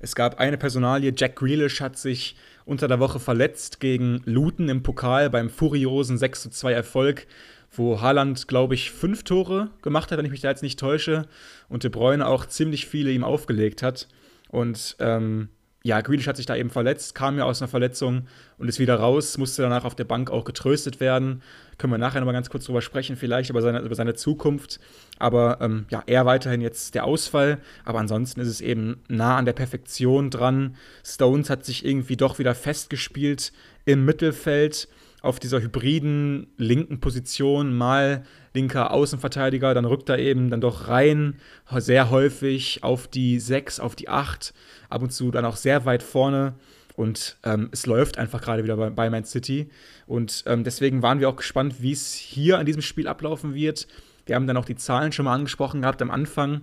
Es 0.00 0.14
gab 0.14 0.38
eine 0.38 0.58
Personalie, 0.58 1.12
Jack 1.16 1.36
Grealish 1.36 1.80
hat 1.80 1.96
sich 1.96 2.36
unter 2.64 2.88
der 2.88 3.00
Woche 3.00 3.20
verletzt 3.20 3.80
gegen 3.80 4.22
Luton 4.24 4.68
im 4.68 4.82
Pokal 4.82 5.30
beim 5.30 5.50
furiosen 5.50 6.16
6:2 6.16 6.70
Erfolg, 6.70 7.26
wo 7.70 8.00
Haaland, 8.00 8.48
glaube 8.48 8.74
ich, 8.74 8.90
fünf 8.90 9.24
Tore 9.24 9.70
gemacht 9.82 10.10
hat, 10.10 10.18
wenn 10.18 10.24
ich 10.24 10.30
mich 10.30 10.40
da 10.40 10.50
jetzt 10.50 10.62
nicht 10.62 10.78
täusche, 10.78 11.26
und 11.68 11.82
De 11.82 11.90
Bruyne 11.90 12.26
auch 12.26 12.46
ziemlich 12.46 12.86
viele 12.86 13.10
ihm 13.10 13.24
aufgelegt 13.24 13.82
hat. 13.82 14.08
Und 14.48 14.96
ähm, 15.00 15.48
ja, 15.86 16.00
Grealish 16.00 16.26
hat 16.26 16.38
sich 16.38 16.46
da 16.46 16.56
eben 16.56 16.70
verletzt, 16.70 17.14
kam 17.14 17.36
ja 17.36 17.44
aus 17.44 17.60
einer 17.60 17.68
Verletzung 17.68 18.26
und 18.56 18.68
ist 18.68 18.78
wieder 18.78 18.96
raus, 18.96 19.36
musste 19.36 19.60
danach 19.60 19.84
auf 19.84 19.94
der 19.94 20.04
Bank 20.04 20.30
auch 20.30 20.44
getröstet 20.44 20.98
werden. 20.98 21.42
Können 21.76 21.92
wir 21.92 21.98
nachher 21.98 22.20
nochmal 22.20 22.32
ganz 22.32 22.48
kurz 22.48 22.64
drüber 22.64 22.80
sprechen, 22.80 23.16
vielleicht 23.16 23.50
über 23.50 23.60
seine, 23.60 23.80
über 23.80 23.94
seine 23.94 24.14
Zukunft. 24.14 24.80
Aber 25.18 25.58
ähm, 25.60 25.84
ja, 25.90 26.02
er 26.06 26.24
weiterhin 26.24 26.62
jetzt 26.62 26.94
der 26.94 27.04
Ausfall. 27.04 27.58
Aber 27.84 27.98
ansonsten 27.98 28.40
ist 28.40 28.48
es 28.48 28.62
eben 28.62 29.02
nah 29.08 29.36
an 29.36 29.44
der 29.44 29.52
Perfektion 29.52 30.30
dran. 30.30 30.74
Stones 31.04 31.50
hat 31.50 31.66
sich 31.66 31.84
irgendwie 31.84 32.16
doch 32.16 32.38
wieder 32.38 32.54
festgespielt 32.54 33.52
im 33.84 34.06
Mittelfeld 34.06 34.88
auf 35.24 35.40
dieser 35.40 35.62
hybriden 35.62 36.48
linken 36.58 37.00
Position, 37.00 37.74
mal 37.74 38.24
linker 38.52 38.90
Außenverteidiger, 38.90 39.72
dann 39.72 39.86
rückt 39.86 40.08
er 40.10 40.18
eben 40.18 40.50
dann 40.50 40.60
doch 40.60 40.88
rein, 40.88 41.36
sehr 41.76 42.10
häufig 42.10 42.82
auf 42.82 43.08
die 43.08 43.40
6, 43.40 43.80
auf 43.80 43.96
die 43.96 44.08
8, 44.08 44.52
ab 44.90 45.02
und 45.02 45.12
zu 45.12 45.30
dann 45.30 45.46
auch 45.46 45.56
sehr 45.56 45.86
weit 45.86 46.02
vorne. 46.02 46.54
Und 46.94 47.38
ähm, 47.42 47.70
es 47.72 47.86
läuft 47.86 48.18
einfach 48.18 48.40
gerade 48.40 48.64
wieder 48.64 48.76
bei, 48.76 48.90
bei 48.90 49.10
Man 49.10 49.24
City. 49.24 49.70
Und 50.06 50.44
ähm, 50.46 50.62
deswegen 50.62 51.02
waren 51.02 51.20
wir 51.20 51.28
auch 51.28 51.36
gespannt, 51.36 51.82
wie 51.82 51.92
es 51.92 52.12
hier 52.12 52.58
an 52.58 52.66
diesem 52.66 52.82
Spiel 52.82 53.08
ablaufen 53.08 53.54
wird. 53.54 53.88
Wir 54.26 54.36
haben 54.36 54.46
dann 54.46 54.58
auch 54.58 54.66
die 54.66 54.76
Zahlen 54.76 55.10
schon 55.10 55.24
mal 55.24 55.34
angesprochen 55.34 55.80
gehabt 55.80 56.02
am 56.02 56.10
Anfang. 56.10 56.60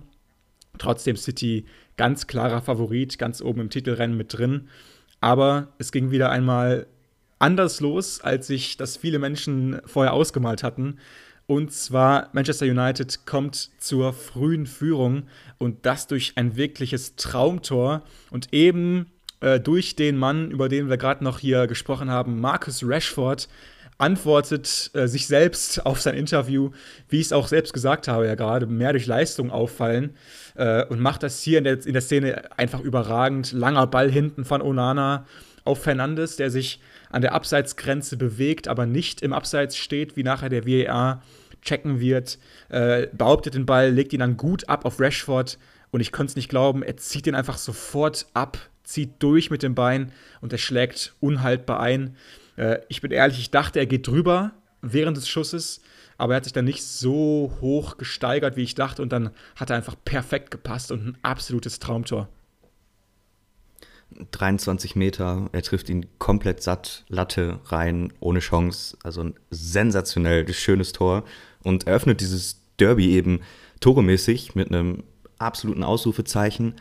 Trotzdem 0.78 1.16
City 1.16 1.66
ganz 1.96 2.28
klarer 2.28 2.62
Favorit, 2.62 3.18
ganz 3.18 3.42
oben 3.42 3.60
im 3.60 3.70
Titelrennen 3.70 4.16
mit 4.16 4.32
drin. 4.38 4.68
Aber 5.20 5.68
es 5.78 5.92
ging 5.92 6.10
wieder 6.10 6.30
einmal 6.30 6.86
anders 7.42 7.80
los, 7.80 8.20
als 8.20 8.46
sich 8.46 8.76
das 8.76 8.96
viele 8.96 9.18
Menschen 9.18 9.80
vorher 9.84 10.12
ausgemalt 10.12 10.62
hatten. 10.62 10.98
Und 11.46 11.72
zwar 11.72 12.28
Manchester 12.32 12.66
United 12.66 13.26
kommt 13.26 13.70
zur 13.78 14.12
frühen 14.12 14.66
Führung 14.66 15.24
und 15.58 15.84
das 15.84 16.06
durch 16.06 16.34
ein 16.36 16.56
wirkliches 16.56 17.16
Traumtor 17.16 18.02
und 18.30 18.54
eben 18.54 19.06
äh, 19.40 19.58
durch 19.58 19.96
den 19.96 20.16
Mann, 20.16 20.52
über 20.52 20.68
den 20.68 20.88
wir 20.88 20.96
gerade 20.96 21.24
noch 21.24 21.40
hier 21.40 21.66
gesprochen 21.66 22.10
haben, 22.10 22.40
Marcus 22.40 22.82
Rashford, 22.84 23.48
antwortet 23.98 24.90
äh, 24.94 25.08
sich 25.08 25.26
selbst 25.26 25.84
auf 25.86 26.00
sein 26.00 26.14
Interview, 26.14 26.70
wie 27.08 27.18
ich 27.18 27.26
es 27.26 27.32
auch 27.32 27.48
selbst 27.48 27.72
gesagt 27.72 28.06
habe, 28.06 28.26
ja 28.26 28.36
gerade, 28.36 28.66
mehr 28.66 28.92
durch 28.92 29.06
Leistung 29.06 29.50
auffallen 29.50 30.16
äh, 30.54 30.84
und 30.86 31.00
macht 31.00 31.24
das 31.24 31.42
hier 31.42 31.58
in 31.58 31.64
der, 31.64 31.84
in 31.84 31.92
der 31.92 32.02
Szene 32.02 32.56
einfach 32.56 32.80
überragend. 32.80 33.52
Langer 33.52 33.88
Ball 33.88 34.10
hinten 34.10 34.44
von 34.44 34.62
Onana 34.62 35.26
auf 35.64 35.82
Fernandes, 35.82 36.36
der 36.36 36.50
sich 36.50 36.80
an 37.12 37.22
der 37.22 37.34
Abseitsgrenze 37.34 38.16
bewegt, 38.16 38.68
aber 38.68 38.86
nicht 38.86 39.22
im 39.22 39.32
Abseits 39.32 39.76
steht, 39.76 40.16
wie 40.16 40.22
nachher 40.22 40.48
der 40.48 40.66
VAR 40.66 41.22
checken 41.60 42.00
wird, 42.00 42.38
äh, 42.70 43.06
behauptet 43.12 43.54
den 43.54 43.66
Ball, 43.66 43.90
legt 43.90 44.12
ihn 44.12 44.20
dann 44.20 44.36
gut 44.36 44.68
ab 44.68 44.84
auf 44.84 44.98
Rashford 44.98 45.58
und 45.90 46.00
ich 46.00 46.10
konnte 46.10 46.32
es 46.32 46.36
nicht 46.36 46.48
glauben, 46.48 46.82
er 46.82 46.96
zieht 46.96 47.26
ihn 47.26 47.34
einfach 47.34 47.58
sofort 47.58 48.26
ab, 48.34 48.58
zieht 48.82 49.22
durch 49.22 49.50
mit 49.50 49.62
dem 49.62 49.74
Bein 49.74 50.12
und 50.40 50.52
er 50.52 50.58
schlägt 50.58 51.14
unhaltbar 51.20 51.80
ein. 51.80 52.16
Äh, 52.56 52.78
ich 52.88 53.00
bin 53.00 53.12
ehrlich, 53.12 53.38
ich 53.38 53.50
dachte, 53.50 53.78
er 53.78 53.86
geht 53.86 54.06
drüber 54.06 54.52
während 54.80 55.16
des 55.16 55.28
Schusses, 55.28 55.80
aber 56.18 56.34
er 56.34 56.36
hat 56.38 56.44
sich 56.44 56.52
dann 56.52 56.64
nicht 56.64 56.82
so 56.82 57.52
hoch 57.60 57.96
gesteigert, 57.96 58.56
wie 58.56 58.62
ich 58.62 58.74
dachte 58.74 59.02
und 59.02 59.12
dann 59.12 59.30
hat 59.54 59.70
er 59.70 59.76
einfach 59.76 59.96
perfekt 60.04 60.50
gepasst 60.50 60.90
und 60.90 61.06
ein 61.06 61.18
absolutes 61.22 61.78
Traumtor. 61.78 62.28
23 64.30 64.96
Meter, 64.96 65.48
er 65.52 65.62
trifft 65.62 65.88
ihn 65.88 66.06
komplett 66.18 66.62
satt, 66.62 67.04
Latte 67.08 67.60
rein, 67.66 68.12
ohne 68.20 68.40
Chance. 68.40 68.96
Also 69.02 69.22
ein 69.22 69.34
sensationell 69.50 70.50
schönes 70.52 70.92
Tor 70.92 71.24
und 71.62 71.86
eröffnet 71.86 72.20
dieses 72.20 72.60
Derby 72.78 73.12
eben 73.12 73.40
toremäßig 73.80 74.54
mit 74.54 74.68
einem 74.68 75.04
absoluten 75.38 75.84
Ausrufezeichen. 75.84 76.74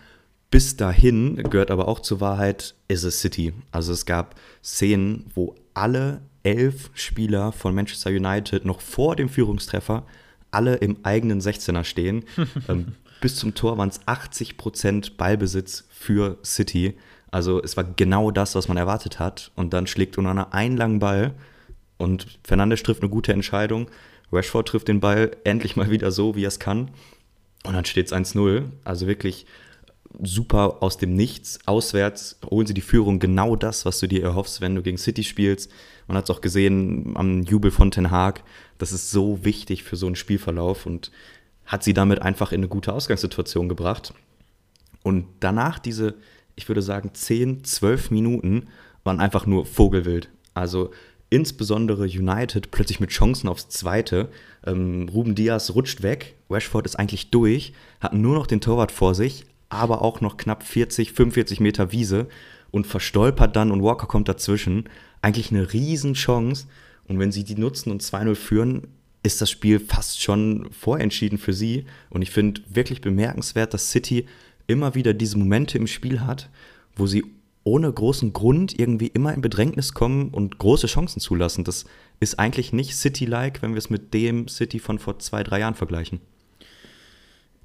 Bis 0.50 0.75
dahin 0.75 1.38
gehört 1.50 1.71
aber 1.71 1.88
auch 1.88 2.00
zur 2.00 2.19
Wahrheit, 2.19 2.75
ist 2.88 3.03
es 3.03 3.21
City. 3.21 3.53
Also 3.71 3.93
es 3.93 4.05
gab 4.05 4.35
Szenen, 4.63 5.25
wo 5.33 5.55
alle 5.73 6.21
elf 6.43 6.89
Spieler 6.93 7.51
von 7.51 7.73
Manchester 7.73 8.09
United 8.09 8.65
noch 8.65 8.81
vor 8.81 9.15
dem 9.15 9.29
Führungstreffer 9.29 10.05
alle 10.51 10.75
im 10.75 10.97
eigenen 11.03 11.39
16er 11.39 11.83
stehen. 11.83 12.25
ähm, 12.67 12.93
bis 13.21 13.35
zum 13.35 13.53
Tor 13.53 13.77
waren 13.77 13.89
es 13.89 14.01
80% 14.01 15.15
Ballbesitz 15.15 15.85
für 15.89 16.38
City. 16.43 16.95
Also 17.31 17.63
es 17.63 17.77
war 17.77 17.85
genau 17.85 18.29
das, 18.29 18.55
was 18.55 18.67
man 18.67 18.77
erwartet 18.77 19.19
hat. 19.19 19.51
Und 19.55 19.73
dann 19.73 19.88
schlägt 19.88 20.17
Onana 20.17 20.50
einen 20.51 20.77
langen 20.77 21.00
Ball 21.00 21.33
und 21.97 22.39
Fernandes 22.43 22.83
trifft 22.83 23.01
eine 23.01 23.09
gute 23.09 23.33
Entscheidung. 23.33 23.89
Rashford 24.31 24.67
trifft 24.67 24.88
den 24.88 25.00
Ball 25.00 25.31
endlich 25.43 25.75
mal 25.75 25.89
wieder 25.89 26.11
so, 26.11 26.35
wie 26.35 26.43
er 26.43 26.50
es 26.50 26.59
kann. 26.59 26.91
Und 27.63 27.73
dann 27.73 27.85
steht 27.85 28.07
es 28.07 28.13
1-0. 28.13 28.63
Also 28.83 29.07
wirklich 29.07 29.45
super 30.21 30.77
aus 30.81 30.97
dem 30.97 31.15
Nichts. 31.15 31.59
Auswärts 31.65 32.38
holen 32.50 32.67
sie 32.67 32.73
die 32.73 32.81
Führung 32.81 33.19
genau 33.19 33.55
das, 33.55 33.85
was 33.85 34.00
du 34.00 34.07
dir 34.07 34.23
erhoffst, 34.23 34.61
wenn 34.61 34.75
du 34.75 34.81
gegen 34.81 34.97
City 34.97 35.23
spielst. 35.23 35.71
Man 36.07 36.17
hat 36.17 36.25
es 36.25 36.35
auch 36.35 36.41
gesehen 36.41 37.13
am 37.15 37.43
Jubel 37.43 37.71
von 37.71 37.91
Ten 37.91 38.11
Hag. 38.11 38.43
Das 38.77 38.91
ist 38.91 39.11
so 39.11 39.45
wichtig 39.45 39.83
für 39.83 39.95
so 39.95 40.05
einen 40.05 40.15
Spielverlauf 40.15 40.85
und 40.85 41.11
hat 41.65 41.83
sie 41.83 41.93
damit 41.93 42.21
einfach 42.21 42.51
in 42.51 42.59
eine 42.59 42.67
gute 42.67 42.93
Ausgangssituation 42.93 43.69
gebracht. 43.69 44.13
Und 45.03 45.27
danach 45.39 45.79
diese 45.79 46.15
ich 46.62 46.70
würde 46.70 46.82
sagen, 46.82 47.12
10, 47.13 47.63
12 47.63 48.12
Minuten 48.12 48.68
waren 49.03 49.20
einfach 49.20 49.46
nur 49.46 49.65
Vogelwild. 49.65 50.30
Also 50.53 50.91
insbesondere 51.30 52.03
United 52.03 52.72
plötzlich 52.72 53.00
mit 53.00 53.10
Chancen 53.10 53.48
aufs 53.48 53.70
Zweite. 53.70 54.30
Ähm, 54.65 55.10
Ruben 55.12 55.34
Diaz 55.34 55.72
rutscht 55.72 56.03
weg, 56.03 56.36
Rashford 56.50 56.86
ist 56.86 56.98
eigentlich 56.98 57.32
durch, 57.32 57.74
hat 58.00 58.13
nur 58.13 58.36
noch 58.36 58.46
den 58.46 58.62
Torwart 58.62 58.91
vor 58.91 59.15
sich, 59.15 59.46
aber 59.70 60.01
auch 60.01 60.22
noch 60.22 60.38
knapp 60.38 60.63
40, 60.63 61.13
45 61.13 61.62
Meter 61.62 61.91
Wiese 61.91 62.27
und 62.70 62.86
verstolpert 62.86 63.56
dann 63.56 63.72
und 63.72 63.82
Walker 63.82 64.08
kommt 64.08 64.27
dazwischen. 64.27 64.89
Eigentlich 65.22 65.51
eine 65.51 65.74
Riesenchance. 65.74 66.68
Und 67.08 67.20
wenn 67.20 67.32
sie 67.32 67.44
die 67.44 67.56
nutzen 67.56 67.91
und 67.91 68.03
2-0 68.03 68.36
führen, 68.36 68.88
ist 69.24 69.41
das 69.41 69.50
Spiel 69.50 69.80
fast 69.80 70.22
schon 70.22 70.68
vorentschieden 70.72 71.38
für 71.38 71.53
sie. 71.53 71.86
Und 72.10 72.22
ich 72.22 72.32
finde 72.32 72.62
wirklich 72.70 73.01
bemerkenswert, 73.01 73.74
dass 73.74 73.91
City 73.91 74.27
immer 74.68 74.96
wieder 74.96 75.13
diese 75.13 75.38
Momente 75.38 75.77
im 75.77 75.88
Spiel 75.88 76.22
hat, 76.22 76.50
wo 76.96 77.08
sie 77.08 77.24
ohne 77.63 77.91
großen 77.91 78.34
Grund 78.34 78.77
irgendwie 78.80 79.08
immer 79.08 79.34
in 79.34 79.41
Bedrängnis 79.41 79.94
kommen 79.94 80.30
und 80.30 80.58
große 80.58 80.88
Chancen 80.88 81.20
zulassen. 81.20 81.63
Das 81.63 81.86
ist 82.20 82.39
eigentlich 82.39 82.74
nicht 82.74 82.96
City-like, 82.96 83.62
wenn 83.62 83.72
wir 83.72 83.77
es 83.77 83.89
mit 83.89 84.13
dem 84.13 84.48
City 84.48 84.80
von 84.80 85.00
vor 85.00 85.20
zwei, 85.20 85.44
drei 85.44 85.60
Jahren 85.60 85.75
vergleichen. 85.75 86.22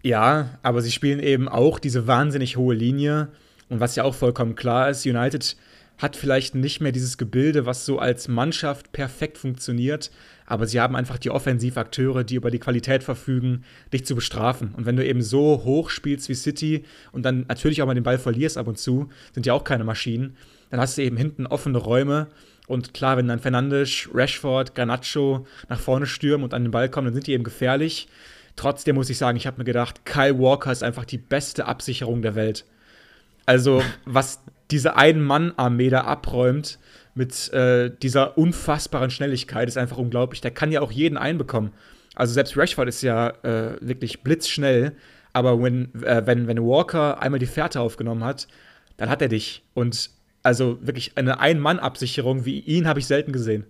Ja, 0.02 0.58
aber 0.62 0.82
sie 0.82 0.92
spielen 0.92 1.20
eben 1.20 1.48
auch 1.48 1.78
diese 1.78 2.06
wahnsinnig 2.06 2.56
hohe 2.56 2.74
Linie. 2.74 3.28
Und 3.68 3.80
was 3.80 3.96
ja 3.96 4.04
auch 4.04 4.14
vollkommen 4.14 4.54
klar 4.54 4.90
ist, 4.90 5.06
United 5.06 5.56
hat 5.98 6.16
vielleicht 6.16 6.54
nicht 6.54 6.80
mehr 6.80 6.92
dieses 6.92 7.16
Gebilde, 7.18 7.66
was 7.66 7.86
so 7.86 7.98
als 7.98 8.28
Mannschaft 8.28 8.92
perfekt 8.92 9.38
funktioniert, 9.38 10.10
aber 10.44 10.66
sie 10.66 10.80
haben 10.80 10.94
einfach 10.94 11.18
die 11.18 11.30
Offensivakteure, 11.30 12.22
die 12.22 12.34
über 12.36 12.50
die 12.50 12.58
Qualität 12.58 13.02
verfügen, 13.02 13.64
dich 13.92 14.04
zu 14.04 14.14
bestrafen. 14.14 14.74
Und 14.76 14.86
wenn 14.86 14.96
du 14.96 15.04
eben 15.04 15.22
so 15.22 15.62
hoch 15.64 15.90
spielst 15.90 16.28
wie 16.28 16.34
City 16.34 16.84
und 17.12 17.24
dann 17.24 17.46
natürlich 17.48 17.82
auch 17.82 17.86
mal 17.86 17.94
den 17.94 18.04
Ball 18.04 18.18
verlierst 18.18 18.58
ab 18.58 18.68
und 18.68 18.78
zu, 18.78 19.08
sind 19.32 19.46
ja 19.46 19.54
auch 19.54 19.64
keine 19.64 19.84
Maschinen, 19.84 20.36
dann 20.70 20.80
hast 20.80 20.98
du 20.98 21.02
eben 21.02 21.16
hinten 21.16 21.46
offene 21.46 21.78
Räume. 21.78 22.28
Und 22.66 22.94
klar, 22.94 23.16
wenn 23.16 23.28
dann 23.28 23.38
Fernandes, 23.38 24.08
Rashford, 24.12 24.74
Garnacho 24.74 25.46
nach 25.68 25.80
vorne 25.80 26.06
stürmen 26.06 26.44
und 26.44 26.54
an 26.54 26.64
den 26.64 26.72
Ball 26.72 26.90
kommen, 26.90 27.06
dann 27.06 27.14
sind 27.14 27.26
die 27.26 27.32
eben 27.32 27.44
gefährlich. 27.44 28.08
Trotzdem 28.56 28.96
muss 28.96 29.10
ich 29.10 29.18
sagen, 29.18 29.36
ich 29.36 29.46
habe 29.46 29.58
mir 29.58 29.64
gedacht, 29.64 30.04
Kyle 30.04 30.38
Walker 30.38 30.72
ist 30.72 30.82
einfach 30.82 31.04
die 31.04 31.18
beste 31.18 31.66
Absicherung 31.66 32.22
der 32.22 32.34
Welt. 32.34 32.64
Also, 33.44 33.82
was 34.04 34.40
diese 34.70 34.96
Ein-Mann-Armee 34.96 35.90
da 35.90 36.02
abräumt 36.02 36.78
mit 37.14 37.52
äh, 37.52 37.90
dieser 38.02 38.36
unfassbaren 38.36 39.10
Schnelligkeit, 39.10 39.68
ist 39.68 39.78
einfach 39.78 39.98
unglaublich. 39.98 40.40
Der 40.40 40.50
kann 40.50 40.72
ja 40.72 40.80
auch 40.80 40.92
jeden 40.92 41.16
einbekommen. 41.16 41.72
Also 42.14 42.34
selbst 42.34 42.56
Rashford 42.56 42.88
ist 42.88 43.02
ja 43.02 43.28
äh, 43.42 43.76
wirklich 43.80 44.22
blitzschnell, 44.22 44.92
aber 45.32 45.62
wenn, 45.62 45.94
äh, 46.02 46.22
wenn, 46.26 46.46
wenn 46.46 46.62
Walker 46.62 47.20
einmal 47.20 47.38
die 47.38 47.46
Fährte 47.46 47.80
aufgenommen 47.80 48.24
hat, 48.24 48.48
dann 48.96 49.10
hat 49.10 49.22
er 49.22 49.28
dich. 49.28 49.62
Und 49.74 50.10
also 50.42 50.78
wirklich 50.80 51.12
eine 51.16 51.40
Ein-Mann-Absicherung 51.40 52.44
wie 52.44 52.60
ihn 52.60 52.86
habe 52.86 53.00
ich 53.00 53.06
selten 53.06 53.32
gesehen. 53.32 53.64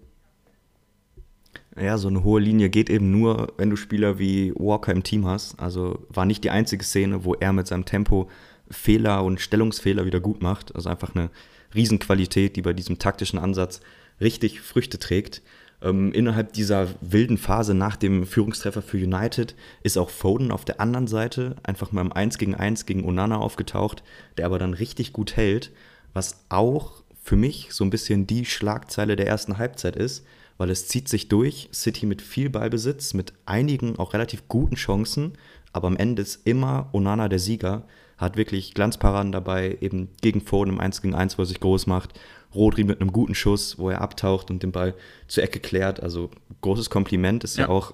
Ja, 1.78 1.98
so 1.98 2.08
eine 2.08 2.24
hohe 2.24 2.40
Linie 2.40 2.70
geht 2.70 2.88
eben 2.88 3.10
nur, 3.10 3.52
wenn 3.58 3.68
du 3.68 3.76
Spieler 3.76 4.18
wie 4.18 4.52
Walker 4.56 4.92
im 4.92 5.02
Team 5.02 5.26
hast. 5.26 5.60
Also 5.60 6.06
war 6.08 6.24
nicht 6.24 6.42
die 6.42 6.50
einzige 6.50 6.84
Szene, 6.84 7.24
wo 7.24 7.34
er 7.34 7.52
mit 7.52 7.66
seinem 7.66 7.84
Tempo 7.84 8.30
Fehler 8.70 9.24
und 9.24 9.40
Stellungsfehler 9.40 10.04
wieder 10.04 10.20
gut 10.20 10.42
macht. 10.42 10.74
Also 10.74 10.88
einfach 10.88 11.14
eine 11.14 11.30
Riesenqualität, 11.74 12.56
die 12.56 12.62
bei 12.62 12.72
diesem 12.72 12.98
taktischen 12.98 13.38
Ansatz 13.38 13.80
richtig 14.20 14.60
Früchte 14.60 14.98
trägt. 14.98 15.42
Ähm, 15.82 16.12
innerhalb 16.12 16.54
dieser 16.54 16.88
wilden 17.00 17.36
Phase 17.36 17.74
nach 17.74 17.96
dem 17.96 18.26
Führungstreffer 18.26 18.80
für 18.80 18.96
United 18.96 19.54
ist 19.82 19.98
auch 19.98 20.08
Foden 20.08 20.50
auf 20.50 20.64
der 20.64 20.80
anderen 20.80 21.06
Seite 21.06 21.56
einfach 21.62 21.92
mal 21.92 22.00
im 22.00 22.12
1 22.12 22.38
gegen 22.38 22.54
1 22.54 22.86
gegen 22.86 23.04
Onana 23.04 23.36
aufgetaucht, 23.36 24.02
der 24.38 24.46
aber 24.46 24.58
dann 24.58 24.74
richtig 24.74 25.12
gut 25.12 25.36
hält, 25.36 25.70
was 26.14 26.44
auch 26.48 27.02
für 27.22 27.36
mich 27.36 27.68
so 27.72 27.84
ein 27.84 27.90
bisschen 27.90 28.26
die 28.26 28.44
Schlagzeile 28.46 29.16
der 29.16 29.26
ersten 29.26 29.58
Halbzeit 29.58 29.96
ist, 29.96 30.24
weil 30.56 30.70
es 30.70 30.88
zieht 30.88 31.08
sich 31.08 31.28
durch, 31.28 31.68
City 31.74 32.06
mit 32.06 32.22
viel 32.22 32.48
Ballbesitz, 32.48 33.12
mit 33.12 33.34
einigen 33.44 33.98
auch 33.98 34.14
relativ 34.14 34.48
guten 34.48 34.76
Chancen, 34.76 35.34
aber 35.72 35.88
am 35.88 35.96
Ende 35.96 36.22
ist 36.22 36.46
immer 36.46 36.88
Onana 36.92 37.28
der 37.28 37.38
Sieger, 37.38 37.82
hat 38.18 38.36
wirklich 38.36 38.74
Glanzparaden 38.74 39.32
dabei, 39.32 39.78
eben 39.80 40.08
gegen 40.22 40.40
Foden 40.40 40.74
im 40.74 40.80
1 40.80 41.02
gegen 41.02 41.14
1, 41.14 41.38
wo 41.38 41.42
er 41.42 41.46
sich 41.46 41.60
groß 41.60 41.86
macht 41.86 42.18
Rodri 42.56 42.84
mit 42.84 43.00
einem 43.00 43.12
guten 43.12 43.34
Schuss, 43.34 43.78
wo 43.78 43.90
er 43.90 44.00
abtaucht 44.00 44.50
und 44.50 44.62
den 44.62 44.72
Ball 44.72 44.94
zur 45.28 45.44
Ecke 45.44 45.60
klärt. 45.60 46.02
Also 46.02 46.30
großes 46.62 46.90
Kompliment, 46.90 47.44
ist 47.44 47.58
ja, 47.58 47.64
ja 47.64 47.68
auch 47.68 47.92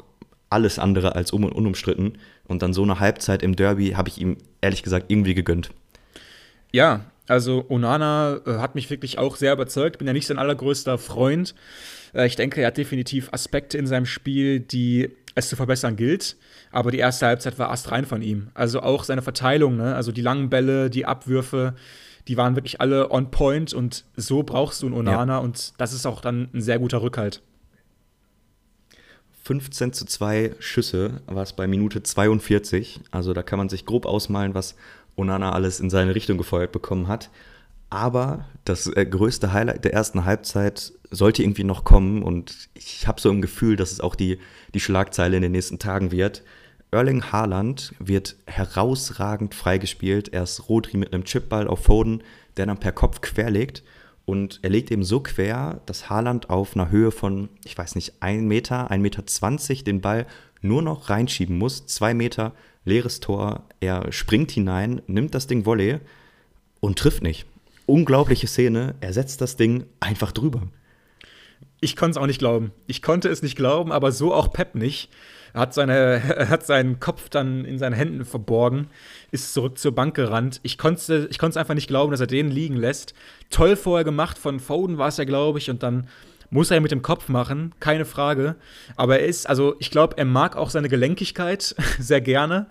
alles 0.49 0.79
andere 0.79 1.15
als 1.15 1.33
um 1.33 1.45
und 1.45 1.53
unumstritten. 1.53 2.19
Und 2.47 2.63
dann 2.63 2.73
so 2.73 2.83
eine 2.83 3.01
Halbzeit 3.01 3.43
im 3.43 3.57
Derby 3.57 3.91
habe 3.91 4.09
ich 4.09 4.21
ihm 4.21 4.37
ehrlich 4.61 4.83
gesagt 4.83 5.07
irgendwie 5.09 5.35
gegönnt. 5.35 5.71
Ja, 6.71 7.05
also 7.29 7.67
Onana 7.69 8.41
äh, 8.47 8.59
hat 8.59 8.75
mich 8.75 8.91
wirklich 8.91 9.19
auch 9.19 9.37
sehr 9.37 9.53
überzeugt. 9.53 9.99
Bin 9.99 10.07
ja 10.07 10.13
nicht 10.13 10.27
sein 10.27 10.39
allergrößter 10.39 10.99
Freund. 10.99 11.55
Äh, 12.15 12.27
ich 12.27 12.37
denke, 12.37 12.61
er 12.61 12.69
hat 12.69 12.77
definitiv 12.77 13.33
Aspekte 13.33 13.79
in 13.79 13.87
seinem 13.87 14.07
Spiel, 14.07 14.61
die 14.61 15.11
es 15.35 15.49
zu 15.49 15.57
verbessern 15.57 15.97
gilt. 15.97 16.37
Aber 16.71 16.91
die 16.91 16.99
erste 16.99 17.27
Halbzeit 17.27 17.59
war 17.59 17.71
astrein 17.71 18.07
von 18.07 18.23
ihm. 18.23 18.49
Also 18.55 18.81
auch 18.81 19.05
seine 19.05 19.23
Verteilung, 19.23 19.77
ne? 19.77 19.95
also 19.95 20.13
die 20.13 20.23
langen 20.23 20.51
Bälle, 20.51 20.91
die 20.91 21.07
Abwürfe, 21.07 21.75
die 22.29 22.37
waren 22.37 22.57
wirklich 22.57 22.81
alle 22.81 23.11
on 23.11 23.31
point 23.31 23.73
und 23.73 24.05
so 24.17 24.43
brauchst 24.43 24.83
du 24.83 24.87
einen 24.87 24.95
Onana 24.95 25.35
ja. 25.35 25.39
und 25.39 25.75
das 25.79 25.93
ist 25.93 26.07
auch 26.07 26.21
dann 26.21 26.51
ein 26.55 26.63
sehr 26.63 26.79
guter 26.79 27.03
Rückhalt. 27.03 27.43
15 29.45 29.93
zu 29.93 30.05
2 30.07 30.55
Schüsse 30.61 31.21
war 31.27 31.43
es 31.43 31.53
bei 31.53 31.67
Minute 31.67 32.03
42. 32.03 33.01
Also 33.11 33.33
da 33.33 33.43
kann 33.43 33.59
man 33.59 33.69
sich 33.69 33.85
grob 33.87 34.07
ausmalen, 34.07 34.55
was 34.55 34.77
Onana 35.17 35.53
alles 35.53 35.81
in 35.81 35.91
seine 35.91 36.15
Richtung 36.15 36.39
gefeuert 36.39 36.73
bekommen 36.73 37.09
hat. 37.09 37.31
Aber 37.91 38.47
das 38.65 38.87
äh, 38.87 39.05
größte 39.05 39.53
Highlight 39.53 39.85
der 39.85 39.93
ersten 39.93 40.25
Halbzeit 40.25 40.93
sollte 41.11 41.43
irgendwie 41.43 41.65
noch 41.65 41.85
kommen 41.85 42.23
und 42.23 42.71
ich 42.73 43.07
habe 43.07 43.21
so 43.21 43.29
im 43.31 43.43
Gefühl, 43.43 43.77
dass 43.77 43.93
es 43.93 44.01
auch 44.01 44.15
die, 44.15 44.39
die 44.73 44.81
Schlagzeile 44.81 45.37
in 45.37 45.43
den 45.43 45.53
nächsten 45.53 45.79
Tagen 45.79 46.11
wird. 46.11 46.43
Erling 46.91 47.25
Haaland 47.33 47.95
wird 47.99 48.37
herausragend 48.47 49.55
freigespielt. 49.55 50.33
Er 50.33 50.43
ist 50.43 50.69
Rodri 50.69 50.97
mit 50.97 51.13
einem 51.13 51.25
Chipball 51.25 51.67
auf 51.67 51.85
Foden, 51.85 52.23
der 52.57 52.67
dann 52.67 52.79
per 52.79 52.93
Kopf 52.93 53.21
querlegt. 53.21 53.83
Und 54.25 54.61
er 54.63 54.71
legt 54.71 54.91
eben 54.91 55.03
so 55.03 55.21
quer, 55.21 55.81
dass 55.87 56.09
Haaland 56.09 56.49
auf 56.51 56.77
einer 56.77 56.91
Höhe 56.91 57.11
von, 57.11 57.49
ich 57.65 57.77
weiß 57.77 57.95
nicht, 57.95 58.15
1 58.21 58.43
Meter, 58.43 58.91
1,20 58.91 58.99
Meter 58.99 59.27
20 59.27 59.85
den 59.85 60.01
Ball 60.01 60.27
nur 60.61 60.83
noch 60.83 61.11
reinschieben 61.11 61.59
muss. 61.59 61.87
Zwei 61.87 62.15
Meter, 62.15 62.53
leeres 62.85 63.21
Tor. 63.21 63.65
Er 63.81 64.13
springt 64.13 64.51
hinein, 64.51 65.03
nimmt 65.07 65.35
das 65.35 65.47
Ding 65.47 65.67
Volley 65.67 66.01
und 66.81 66.99
trifft 66.99 67.23
nicht. 67.23 67.47
Unglaubliche 67.87 68.47
Szene. 68.47 68.95
Er 69.01 69.13
setzt 69.13 69.41
das 69.41 69.57
Ding 69.57 69.87
einfach 70.01 70.33
drüber. 70.33 70.63
Ich 71.81 71.97
konnte 71.97 72.13
es 72.13 72.23
auch 72.23 72.27
nicht 72.27 72.39
glauben. 72.39 72.73
Ich 72.87 73.03
konnte 73.03 73.29
es 73.29 73.43
nicht 73.43 73.57
glauben, 73.57 73.91
aber 73.91 74.13
so 74.13 74.33
auch 74.33 74.53
Pep 74.53 74.75
nicht. 74.75 75.11
Er 75.53 75.63
hat, 75.63 75.75
seine, 75.75 76.23
hat 76.49 76.65
seinen 76.65 77.01
Kopf 77.01 77.29
dann 77.29 77.65
in 77.65 77.79
seinen 77.79 77.95
Händen 77.95 78.25
verborgen, 78.25 78.89
ist 79.33 79.53
zurück 79.53 79.79
zur 79.79 79.93
Bank 79.93 80.15
gerannt. 80.15 80.61
Ich 80.63 80.79
konnte 80.79 81.29
es 81.29 81.57
einfach 81.57 81.75
nicht 81.75 81.89
glauben, 81.89 82.13
dass 82.13 82.21
er 82.21 82.27
den 82.27 82.51
liegen 82.51 82.77
lässt. 82.77 83.15
Toll 83.51 83.77
vorher 83.77 84.05
gemacht, 84.05 84.39
von 84.39 84.61
Foden 84.61 84.99
war 84.99 85.09
es 85.09 85.17
ja, 85.17 85.25
glaube 85.25 85.59
ich, 85.59 85.71
und 85.71 85.83
dann 85.83 86.09
muss 86.53 86.71
er 86.71 86.83
mit 86.83 86.91
dem 86.91 87.01
Kopf 87.01 87.31
machen, 87.31 87.75
keine 87.81 88.05
Frage. 88.05 88.57
Aber 88.95 89.19
er 89.19 89.27
ist, 89.27 89.49
also 89.49 89.75
ich 89.79 89.91
glaube, 89.91 90.19
er 90.19 90.27
mag 90.27 90.55
auch 90.55 90.69
seine 90.69 90.91
Gelenkigkeit 90.91 91.75
sehr 91.99 92.21
gerne 92.21 92.67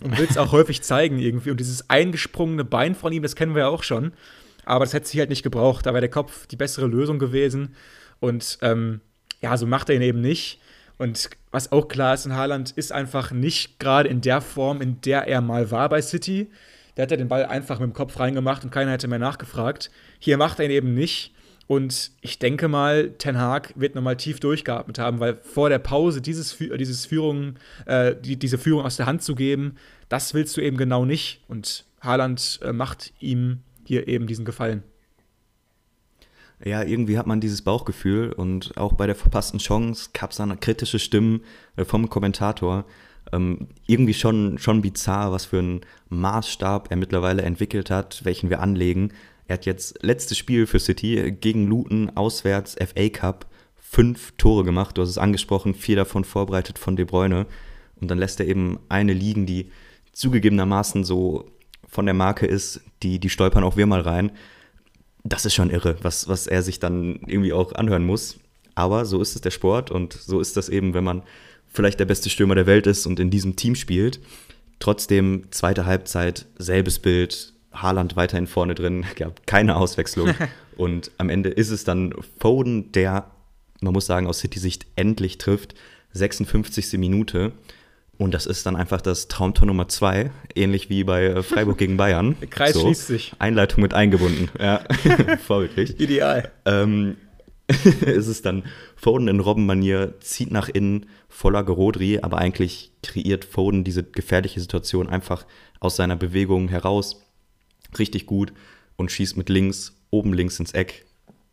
und 0.00 0.16
will 0.16 0.28
es 0.30 0.38
auch 0.38 0.52
häufig 0.52 0.82
zeigen 0.82 1.18
irgendwie. 1.18 1.50
Und 1.50 1.58
dieses 1.58 1.90
eingesprungene 1.90 2.64
Bein 2.64 2.94
von 2.94 3.12
ihm, 3.12 3.24
das 3.24 3.34
kennen 3.34 3.56
wir 3.56 3.62
ja 3.62 3.68
auch 3.68 3.82
schon. 3.82 4.12
Aber 4.64 4.84
das 4.84 4.94
hätte 4.94 5.08
sich 5.08 5.18
halt 5.18 5.30
nicht 5.30 5.42
gebraucht. 5.42 5.84
Da 5.84 5.90
wäre 5.90 6.00
der 6.00 6.10
Kopf 6.10 6.46
die 6.46 6.54
bessere 6.54 6.86
Lösung 6.86 7.18
gewesen. 7.18 7.74
Und 8.20 8.58
ähm, 8.62 9.00
ja, 9.42 9.56
so 9.56 9.66
macht 9.66 9.88
er 9.88 9.96
ihn 9.96 10.02
eben 10.02 10.20
nicht. 10.20 10.60
Und 10.96 11.28
was 11.50 11.72
auch 11.72 11.88
klar 11.88 12.14
ist 12.14 12.26
in 12.26 12.36
Haaland, 12.36 12.70
ist 12.70 12.92
einfach 12.92 13.32
nicht 13.32 13.80
gerade 13.80 14.08
in 14.08 14.20
der 14.20 14.42
Form, 14.42 14.80
in 14.80 15.00
der 15.00 15.26
er 15.26 15.40
mal 15.40 15.72
war 15.72 15.88
bei 15.88 16.00
City. 16.02 16.52
Der 16.96 17.02
hat 17.02 17.10
ja 17.10 17.16
den 17.16 17.26
Ball 17.26 17.46
einfach 17.46 17.80
mit 17.80 17.90
dem 17.90 17.94
Kopf 17.94 18.20
reingemacht 18.20 18.62
und 18.62 18.70
keiner 18.70 18.92
hätte 18.92 19.08
mehr 19.08 19.18
nachgefragt. 19.18 19.90
Hier 20.20 20.38
macht 20.38 20.60
er 20.60 20.66
ihn 20.66 20.70
eben 20.70 20.94
nicht. 20.94 21.33
Und 21.66 22.10
ich 22.20 22.38
denke 22.38 22.68
mal, 22.68 23.10
Ten 23.18 23.38
Hag 23.38 23.72
wird 23.74 23.94
nochmal 23.94 24.16
tief 24.16 24.38
durchgeatmet 24.40 24.98
haben, 24.98 25.20
weil 25.20 25.36
vor 25.36 25.68
der 25.68 25.78
Pause 25.78 26.20
dieses, 26.20 26.56
dieses 26.58 27.06
Führung, 27.06 27.54
äh, 27.86 28.14
die, 28.14 28.36
diese 28.36 28.58
Führung 28.58 28.84
aus 28.84 28.96
der 28.96 29.06
Hand 29.06 29.22
zu 29.22 29.34
geben, 29.34 29.76
das 30.08 30.34
willst 30.34 30.56
du 30.56 30.60
eben 30.60 30.76
genau 30.76 31.04
nicht. 31.04 31.42
Und 31.48 31.86
Haaland 32.00 32.60
äh, 32.62 32.72
macht 32.72 33.12
ihm 33.18 33.60
hier 33.86 34.08
eben 34.08 34.26
diesen 34.26 34.44
Gefallen. 34.44 34.82
Ja, 36.64 36.82
irgendwie 36.82 37.18
hat 37.18 37.26
man 37.26 37.40
dieses 37.40 37.62
Bauchgefühl 37.62 38.32
und 38.32 38.76
auch 38.76 38.92
bei 38.92 39.06
der 39.06 39.16
verpassten 39.16 39.58
Chance 39.58 40.10
gab 40.12 40.30
es 40.30 40.36
dann 40.36 40.60
kritische 40.60 40.98
Stimmen 40.98 41.42
äh, 41.76 41.84
vom 41.84 42.08
Kommentator. 42.08 42.84
Ähm, 43.32 43.68
irgendwie 43.86 44.14
schon, 44.14 44.58
schon 44.58 44.82
bizarr, 44.82 45.32
was 45.32 45.46
für 45.46 45.58
einen 45.58 45.80
Maßstab 46.10 46.90
er 46.90 46.96
mittlerweile 46.96 47.42
entwickelt 47.42 47.90
hat, 47.90 48.24
welchen 48.24 48.50
wir 48.50 48.60
anlegen. 48.60 49.12
Er 49.46 49.54
hat 49.54 49.66
jetzt 49.66 50.02
letztes 50.02 50.38
Spiel 50.38 50.66
für 50.66 50.78
City 50.78 51.32
gegen 51.32 51.66
Luton 51.66 52.10
auswärts 52.14 52.74
FA 52.74 53.08
Cup 53.08 53.46
fünf 53.76 54.32
Tore 54.38 54.64
gemacht. 54.64 54.96
Du 54.96 55.02
hast 55.02 55.10
es 55.10 55.18
angesprochen, 55.18 55.74
vier 55.74 55.96
davon 55.96 56.24
vorbereitet 56.24 56.78
von 56.78 56.96
De 56.96 57.04
Bruyne. 57.04 57.46
Und 58.00 58.10
dann 58.10 58.18
lässt 58.18 58.40
er 58.40 58.46
eben 58.46 58.78
eine 58.88 59.12
liegen, 59.12 59.46
die 59.46 59.70
zugegebenermaßen 60.12 61.04
so 61.04 61.50
von 61.86 62.06
der 62.06 62.14
Marke 62.14 62.46
ist, 62.46 62.80
die, 63.02 63.18
die 63.18 63.30
stolpern 63.30 63.64
auch 63.64 63.76
wir 63.76 63.86
mal 63.86 64.00
rein 64.00 64.32
das 65.24 65.46
ist 65.46 65.54
schon 65.54 65.70
irre, 65.70 65.96
was, 66.02 66.28
was 66.28 66.46
er 66.46 66.62
sich 66.62 66.78
dann 66.78 67.20
irgendwie 67.26 67.52
auch 67.52 67.72
anhören 67.72 68.04
muss. 68.04 68.38
Aber 68.74 69.06
so 69.06 69.20
ist 69.20 69.34
es 69.34 69.40
der 69.40 69.50
Sport 69.50 69.90
und 69.90 70.12
so 70.12 70.40
ist 70.40 70.56
das 70.56 70.68
eben, 70.68 70.94
wenn 70.94 71.04
man 71.04 71.22
vielleicht 71.66 71.98
der 71.98 72.04
beste 72.04 72.30
Stürmer 72.30 72.54
der 72.54 72.66
Welt 72.66 72.86
ist 72.86 73.06
und 73.06 73.18
in 73.18 73.30
diesem 73.30 73.56
Team 73.56 73.74
spielt. 73.74 74.20
Trotzdem, 74.78 75.46
zweite 75.50 75.86
Halbzeit, 75.86 76.46
selbes 76.58 76.98
Bild, 76.98 77.53
Haaland 77.74 78.16
weiterhin 78.16 78.46
vorne 78.46 78.74
drin, 78.74 79.04
gab 79.16 79.46
keine 79.46 79.76
Auswechslung. 79.76 80.34
und 80.76 81.10
am 81.18 81.28
Ende 81.28 81.50
ist 81.50 81.70
es 81.70 81.84
dann 81.84 82.14
Foden, 82.38 82.92
der, 82.92 83.30
man 83.80 83.92
muss 83.92 84.06
sagen, 84.06 84.26
aus 84.26 84.38
City-Sicht 84.40 84.86
endlich 84.96 85.38
trifft. 85.38 85.74
56. 86.12 86.92
Minute. 86.98 87.52
Und 88.16 88.32
das 88.32 88.46
ist 88.46 88.64
dann 88.64 88.76
einfach 88.76 89.00
das 89.00 89.26
Traumtor 89.26 89.66
Nummer 89.66 89.88
zwei, 89.88 90.30
ähnlich 90.54 90.88
wie 90.88 91.02
bei 91.02 91.24
äh, 91.24 91.42
Freiburg 91.42 91.78
gegen 91.78 91.96
Bayern. 91.96 92.36
Der 92.40 92.48
Kreis 92.48 92.74
so, 92.74 92.82
schließt 92.82 93.06
sich. 93.08 93.32
Einleitung 93.38 93.82
mit 93.82 93.92
eingebunden. 93.92 94.50
Ja, 94.58 94.84
vorbildlich. 95.44 95.98
Ideal. 95.98 96.52
Ähm, 96.64 97.16
ist 97.66 98.28
es 98.28 98.42
dann 98.42 98.64
Foden 98.94 99.28
in 99.28 99.40
Robben-Manier, 99.40 100.14
zieht 100.20 100.50
nach 100.50 100.68
innen, 100.68 101.06
voller 101.28 101.64
Gerodri, 101.64 102.20
aber 102.20 102.38
eigentlich 102.38 102.92
kreiert 103.02 103.44
Foden 103.44 103.84
diese 103.84 104.04
gefährliche 104.04 104.60
Situation 104.60 105.08
einfach 105.08 105.46
aus 105.80 105.96
seiner 105.96 106.16
Bewegung 106.16 106.68
heraus. 106.68 107.23
Richtig 107.98 108.26
gut 108.26 108.52
und 108.96 109.10
schießt 109.10 109.36
mit 109.36 109.48
links, 109.48 109.96
oben 110.10 110.32
links 110.32 110.58
ins 110.60 110.72
Eck. 110.72 111.04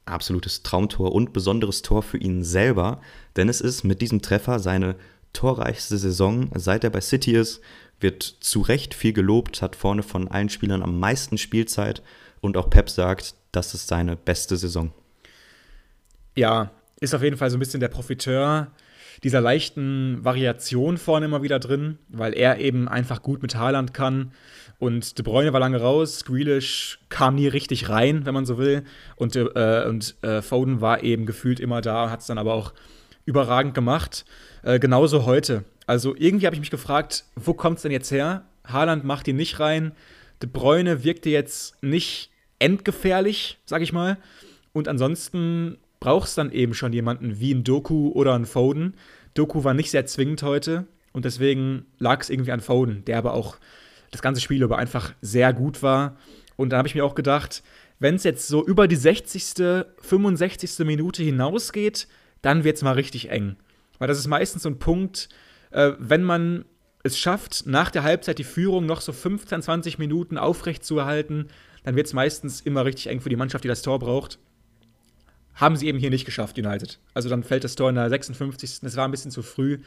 Absolutes 0.06 0.63
Traumtor 0.63 1.13
und 1.13 1.34
besonderes 1.34 1.82
Tor 1.82 2.04
für 2.04 2.17
ihn 2.17 2.43
selber, 2.43 3.01
denn 3.36 3.49
es 3.49 3.62
ist 3.62 3.84
mit 3.84 4.01
diesem 4.01 4.21
Treffer 4.21 4.60
seine 4.60 4.95
torreichste 5.34 5.97
Saison, 5.97 6.49
seit 6.56 6.84
er 6.84 6.89
bei 6.89 7.01
City 7.01 7.34
ist, 7.34 7.62
wird 7.99 8.23
zu 8.23 8.62
Recht 8.62 8.93
viel 8.93 9.13
gelobt, 9.13 9.62
hat 9.62 9.75
vorne 9.75 10.04
von 10.04 10.27
allen 10.27 10.49
Spielern 10.49 10.82
am 10.82 10.99
meisten 10.99 11.38
Spielzeit 11.38 12.01
und 12.41 12.58
auch 12.58 12.69
Pep 12.69 12.89
sagt, 12.89 13.36
das 13.51 13.73
ist 13.73 13.88
seine 13.88 14.15
beste 14.15 14.58
Saison. 14.58 14.91
Ja, 16.36 16.71
ist 16.99 17.13
auf 17.13 17.23
jeden 17.23 17.38
Fall 17.38 17.49
so 17.49 17.58
ein 17.58 17.60
bisschen 17.60 17.80
der 17.80 17.89
Profiteur 17.89 18.71
dieser 19.23 19.41
leichten 19.41 20.23
Variation 20.23 20.97
vorne 20.97 21.25
immer 21.25 21.43
wieder 21.43 21.60
drin, 21.60 21.99
weil 22.10 22.34
er 22.34 22.60
eben 22.60 22.88
einfach 22.88 23.21
gut 23.21 23.41
mit 23.41 23.56
Haaland 23.56 23.93
kann. 23.93 24.32
Und 24.82 25.20
De 25.20 25.24
Bruyne 25.24 25.54
war 25.54 25.60
lange 25.60 25.80
raus, 25.80 26.26
Grealish 26.26 26.98
kam 27.10 27.36
nie 27.36 27.48
richtig 27.48 27.89
rein, 27.89 28.26
wenn 28.26 28.34
man 28.34 28.48
so 28.48 28.58
will. 28.58 28.84
Und, 29.15 29.36
äh, 29.36 29.86
und 29.88 30.15
äh, 30.24 30.41
Foden 30.41 30.82
war 30.82 31.04
eben 31.04 31.28
gefühlt 31.28 31.60
immer 31.60 31.82
da, 31.82 32.10
hat 32.10 32.22
es 32.22 32.26
dann 32.26 32.39
aber 32.39 32.56
auch 32.56 32.74
überragend 33.26 33.76
gemacht. 33.76 34.26
Äh, 34.63 34.80
genauso 34.80 35.28
heute. 35.28 35.65
Also 35.86 36.15
irgendwie 36.17 36.48
habe 36.48 36.56
ich 36.56 36.60
mich 36.60 36.72
gefragt, 36.72 37.26
wo 37.36 37.54
kommt 37.54 37.76
es 37.76 37.84
denn 37.84 37.91
jetzt 37.91 38.10
her? 38.10 38.46
Haaland 38.65 39.04
macht 39.04 39.28
ihn 39.28 39.36
nicht 39.36 39.60
rein. 39.60 39.91
De 40.41 40.50
Bruyne 40.52 41.04
wirkte 41.04 41.30
jetzt 41.30 41.84
nicht 41.84 42.32
endgefährlich, 42.58 43.60
sag 43.65 43.84
ich 43.84 43.94
mal. 43.94 44.17
Und 44.74 44.88
ansonsten 44.88 45.78
brauchst 46.00 46.39
dann 46.39 46.52
eben 46.52 46.74
schon 46.74 46.91
jemanden 46.91 47.39
wie 47.39 47.54
ein 47.54 47.63
Doku 47.63 48.10
oder 48.13 48.34
ein 48.34 48.48
Foden. 48.48 48.96
Doku 49.36 49.63
war 49.63 49.76
nicht 49.76 49.91
sehr 49.91 50.08
zwingend 50.08 50.41
heute 50.41 50.88
und 51.13 51.24
deswegen 51.26 51.86
lag 52.00 52.22
es 52.22 52.32
irgendwie 52.32 52.52
an 52.52 52.62
Foden, 52.62 53.06
der 53.06 53.20
aber 53.20 53.36
auch 53.36 53.58
das 54.12 54.21
ganze 54.21 54.41
Spiel 54.41 54.62
über 54.62 54.78
einfach 54.78 55.13
sehr 55.21 55.54
gut 55.54 55.82
war. 55.82 56.17
Und 56.56 56.69
da 56.69 56.78
habe 56.78 56.88
ich 56.88 56.95
mir 56.95 57.06
auch 57.06 57.15
gedacht, 57.15 57.63
wenn 58.00 58.15
es 58.15 58.24
jetzt 58.24 58.47
so 58.47 58.65
über 58.65 58.88
die 58.88 58.95
60., 58.95 59.86
65. 60.00 60.80
Minute 60.86 61.24
hinausgeht, 61.24 62.08
dann 62.41 62.63
wird 62.63 62.78
es 62.78 62.84
mal 62.84 62.93
richtig 62.93 63.30
eng. 63.30 63.56
Weil 64.00 64.08
das 64.08 64.17
ist 64.17 64.28
meistens 64.28 64.63
so 64.63 64.69
ein 64.69 64.80
Punkt, 64.80 65.30
äh, 65.71 65.91
wenn 66.00 66.24
man 66.24 66.65
es 67.04 67.17
schafft, 67.17 67.65
nach 67.65 67.91
der 67.91 68.04
Halbzeit 68.04 68.38
die 68.38 68.43
Führung 68.43 68.86
noch 68.86 69.02
so 69.02 69.13
15, 69.13 69.62
20 69.62 70.00
Minuten 70.00 70.38
aufrecht 70.38 70.84
zu 70.84 71.00
erhalten, 71.00 71.47
dann 71.84 71.95
wird 71.95 72.08
es 72.08 72.13
meistens 72.13 72.62
immer 72.62 72.86
richtig 72.86 73.08
eng 73.08 73.21
für 73.21 73.30
die 73.30 73.36
Mannschaft, 73.36 73.63
die 73.63 73.67
das 73.67 73.82
Tor 73.82 74.00
braucht. 74.00 74.39
Haben 75.54 75.76
sie 75.76 75.88
eben 75.88 76.00
hier 76.00 76.10
nicht 76.10 76.26
geschafft, 76.26 76.58
United. 76.58 77.00
Also 77.13 77.30
dann 77.30 77.43
fällt 77.43 77.63
das 77.63 77.76
Tor 77.76 77.89
in 77.89 77.95
der 77.95 78.10
56. 78.10 78.82
Das 78.82 78.95
war 78.95 79.06
ein 79.06 79.12
bisschen 79.12 79.32
zu 79.32 79.41
früh, 79.41 79.80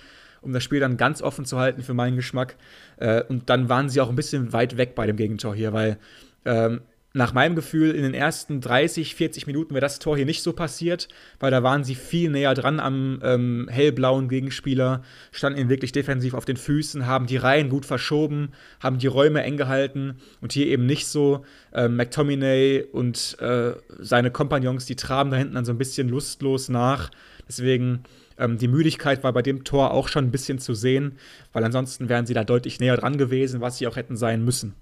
um 0.44 0.52
das 0.52 0.62
Spiel 0.62 0.80
dann 0.80 0.96
ganz 0.96 1.22
offen 1.22 1.44
zu 1.44 1.58
halten 1.58 1.82
für 1.82 1.94
meinen 1.94 2.16
Geschmack. 2.16 2.56
Äh, 2.96 3.22
und 3.24 3.50
dann 3.50 3.68
waren 3.68 3.88
sie 3.88 4.00
auch 4.00 4.08
ein 4.08 4.16
bisschen 4.16 4.52
weit 4.52 4.76
weg 4.76 4.94
bei 4.94 5.06
dem 5.06 5.16
Gegentor 5.16 5.54
hier, 5.54 5.72
weil 5.72 5.98
ähm, 6.44 6.80
nach 7.16 7.32
meinem 7.32 7.54
Gefühl 7.54 7.92
in 7.92 8.02
den 8.02 8.12
ersten 8.12 8.60
30, 8.60 9.14
40 9.14 9.46
Minuten 9.46 9.72
wäre 9.72 9.80
das 9.80 10.00
Tor 10.00 10.16
hier 10.16 10.26
nicht 10.26 10.42
so 10.42 10.52
passiert, 10.52 11.06
weil 11.38 11.52
da 11.52 11.62
waren 11.62 11.84
sie 11.84 11.94
viel 11.94 12.28
näher 12.28 12.54
dran 12.54 12.80
am 12.80 13.20
ähm, 13.22 13.68
hellblauen 13.70 14.28
Gegenspieler, 14.28 15.02
standen 15.30 15.60
ihn 15.60 15.68
wirklich 15.68 15.92
defensiv 15.92 16.34
auf 16.34 16.44
den 16.44 16.56
Füßen, 16.56 17.06
haben 17.06 17.26
die 17.26 17.36
Reihen 17.36 17.68
gut 17.68 17.86
verschoben, 17.86 18.50
haben 18.80 18.98
die 18.98 19.06
Räume 19.06 19.44
eng 19.44 19.56
gehalten 19.56 20.16
und 20.40 20.52
hier 20.52 20.66
eben 20.66 20.86
nicht 20.86 21.06
so. 21.06 21.44
Ähm, 21.72 21.94
McTominay 21.96 22.84
und 22.90 23.36
äh, 23.40 23.74
seine 24.00 24.32
Kompagnons, 24.32 24.84
die 24.86 24.96
traben 24.96 25.30
da 25.30 25.36
hinten 25.36 25.54
dann 25.54 25.64
so 25.64 25.72
ein 25.72 25.78
bisschen 25.78 26.08
lustlos 26.08 26.68
nach. 26.68 27.12
Deswegen 27.46 28.02
ähm, 28.38 28.58
die 28.58 28.68
Müdigkeit 28.68 29.22
war 29.22 29.32
bei 29.32 29.42
dem 29.42 29.64
Tor 29.64 29.92
auch 29.92 30.08
schon 30.08 30.24
ein 30.24 30.30
bisschen 30.30 30.58
zu 30.58 30.74
sehen, 30.74 31.18
weil 31.52 31.64
ansonsten 31.64 32.08
wären 32.08 32.26
sie 32.26 32.34
da 32.34 32.44
deutlich 32.44 32.80
näher 32.80 32.96
dran 32.96 33.18
gewesen, 33.18 33.60
was 33.60 33.78
sie 33.78 33.86
auch 33.86 33.96
hätten 33.96 34.16
sein 34.16 34.44
müssen. 34.44 34.74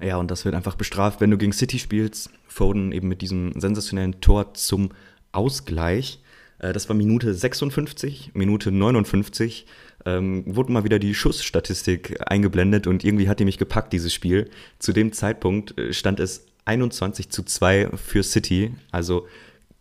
Ja, 0.00 0.18
und 0.18 0.30
das 0.30 0.44
wird 0.44 0.54
einfach 0.54 0.74
bestraft, 0.74 1.20
wenn 1.20 1.30
du 1.30 1.38
gegen 1.38 1.52
City 1.52 1.78
spielst. 1.78 2.30
Foden 2.48 2.92
eben 2.92 3.08
mit 3.08 3.22
diesem 3.22 3.58
sensationellen 3.58 4.20
Tor 4.20 4.54
zum 4.54 4.90
Ausgleich. 5.32 6.20
Äh, 6.58 6.72
das 6.72 6.88
war 6.88 6.96
Minute 6.96 7.32
56, 7.32 8.32
Minute 8.34 8.70
59. 8.70 9.66
Ähm, 10.04 10.44
wurde 10.46 10.72
mal 10.72 10.84
wieder 10.84 10.98
die 10.98 11.14
Schussstatistik 11.14 12.16
eingeblendet 12.30 12.86
und 12.86 13.04
irgendwie 13.04 13.28
hat 13.28 13.40
die 13.40 13.44
mich 13.44 13.58
gepackt, 13.58 13.92
dieses 13.92 14.12
Spiel. 14.12 14.50
Zu 14.78 14.92
dem 14.92 15.12
Zeitpunkt 15.12 15.78
äh, 15.78 15.92
stand 15.92 16.20
es 16.20 16.46
21 16.66 17.30
zu 17.30 17.42
2 17.42 17.90
für 17.96 18.22
City. 18.22 18.74
Also 18.90 19.26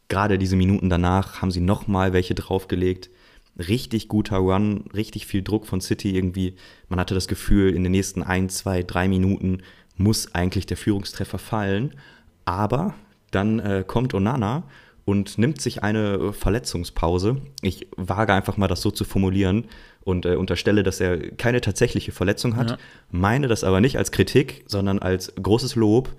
gerade 0.08 0.38
diese 0.38 0.56
Minuten 0.56 0.90
danach 0.90 1.42
haben 1.42 1.52
sie 1.52 1.62
nochmal 1.62 2.14
welche 2.14 2.36
draufgelegt. 2.36 3.10
Richtig 3.58 4.08
guter 4.08 4.38
Run, 4.38 4.86
richtig 4.94 5.28
viel 5.28 5.42
Druck 5.42 5.66
von 5.66 5.82
City 5.82 6.16
irgendwie. 6.16 6.56
Man 6.90 7.00
hatte 7.00 7.16
das 7.16 7.28
Gefühl, 7.28 7.74
in 7.74 7.84
den 7.84 7.92
nächsten 7.92 8.22
ein, 8.22 8.50
zwei, 8.50 8.84
drei 8.84 9.08
Minuten 9.08 9.60
muss 9.98 10.36
eigentlich 10.36 10.66
der 10.66 10.78
Führungstreffer 10.78 11.38
fallen. 11.38 11.96
Aber 12.44 12.96
dann 13.32 13.60
äh, 13.60 13.84
kommt 13.88 14.14
Onana 14.14 14.64
und 15.06 15.38
nimmt 15.38 15.62
sich 15.62 15.84
eine 15.84 16.34
Verletzungspause. 16.34 17.38
Ich 17.62 17.88
wage 17.96 18.34
einfach 18.34 18.58
mal 18.58 18.68
das 18.68 18.82
so 18.82 18.92
zu 18.92 19.06
formulieren 19.06 19.66
und 20.04 20.26
äh, 20.26 20.36
unterstelle, 20.36 20.84
dass 20.84 21.00
er 21.00 21.32
keine 21.32 21.62
tatsächliche 21.62 22.12
Verletzung 22.12 22.56
hat, 22.56 22.72
ja. 22.72 22.78
meine 23.12 23.48
das 23.48 23.64
aber 23.64 23.82
nicht 23.82 23.98
als 23.98 24.12
Kritik, 24.12 24.66
sondern 24.68 25.00
als 25.00 25.34
großes 25.36 25.76
Lob, 25.76 26.10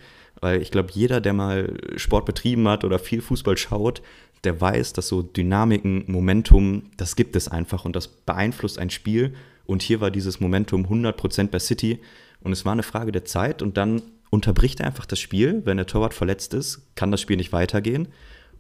weil 0.41 0.63
ich 0.63 0.71
glaube, 0.71 0.91
jeder, 0.93 1.21
der 1.21 1.33
mal 1.33 1.77
Sport 1.97 2.27
betrieben 2.27 2.69
hat 2.69 2.85
oder 2.85 2.99
viel 2.99 3.21
Fußball 3.21 3.57
schaut, 3.57 4.03
der 4.45 4.61
weiß, 4.61 4.93
dass 4.93 5.09
so 5.09 5.23
Dynamiken, 5.23 6.05
Momentum, 6.07 6.85
das 6.97 7.17
gibt 7.17 7.37
es 7.37 7.49
einfach 7.49 7.85
und 7.85 7.97
das 7.97 8.09
beeinflusst 8.09 8.79
ein 8.79 8.91
Spiel. 8.91 9.35
Und 9.65 9.83
hier 9.83 10.01
war 10.01 10.11
dieses 10.11 10.41
Momentum 10.41 10.87
100% 10.87 11.49
bei 11.49 11.59
City. 11.59 11.99
Und 12.41 12.53
es 12.53 12.65
war 12.65 12.73
eine 12.73 12.85
Frage 12.85 13.13
der 13.13 13.25
Zeit 13.25 13.63
und 13.63 13.77
dann 13.77 14.03
unterbricht 14.31 14.81
er 14.81 14.87
einfach 14.87 15.07
das 15.07 15.19
Spiel. 15.19 15.63
Wenn 15.65 15.79
der 15.79 15.87
Torwart 15.87 16.15
verletzt 16.15 16.55
ist, 16.55 16.83
kann 16.95 17.11
das 17.11 17.21
Spiel 17.21 17.37
nicht 17.37 17.53
weitergehen. 17.53 18.09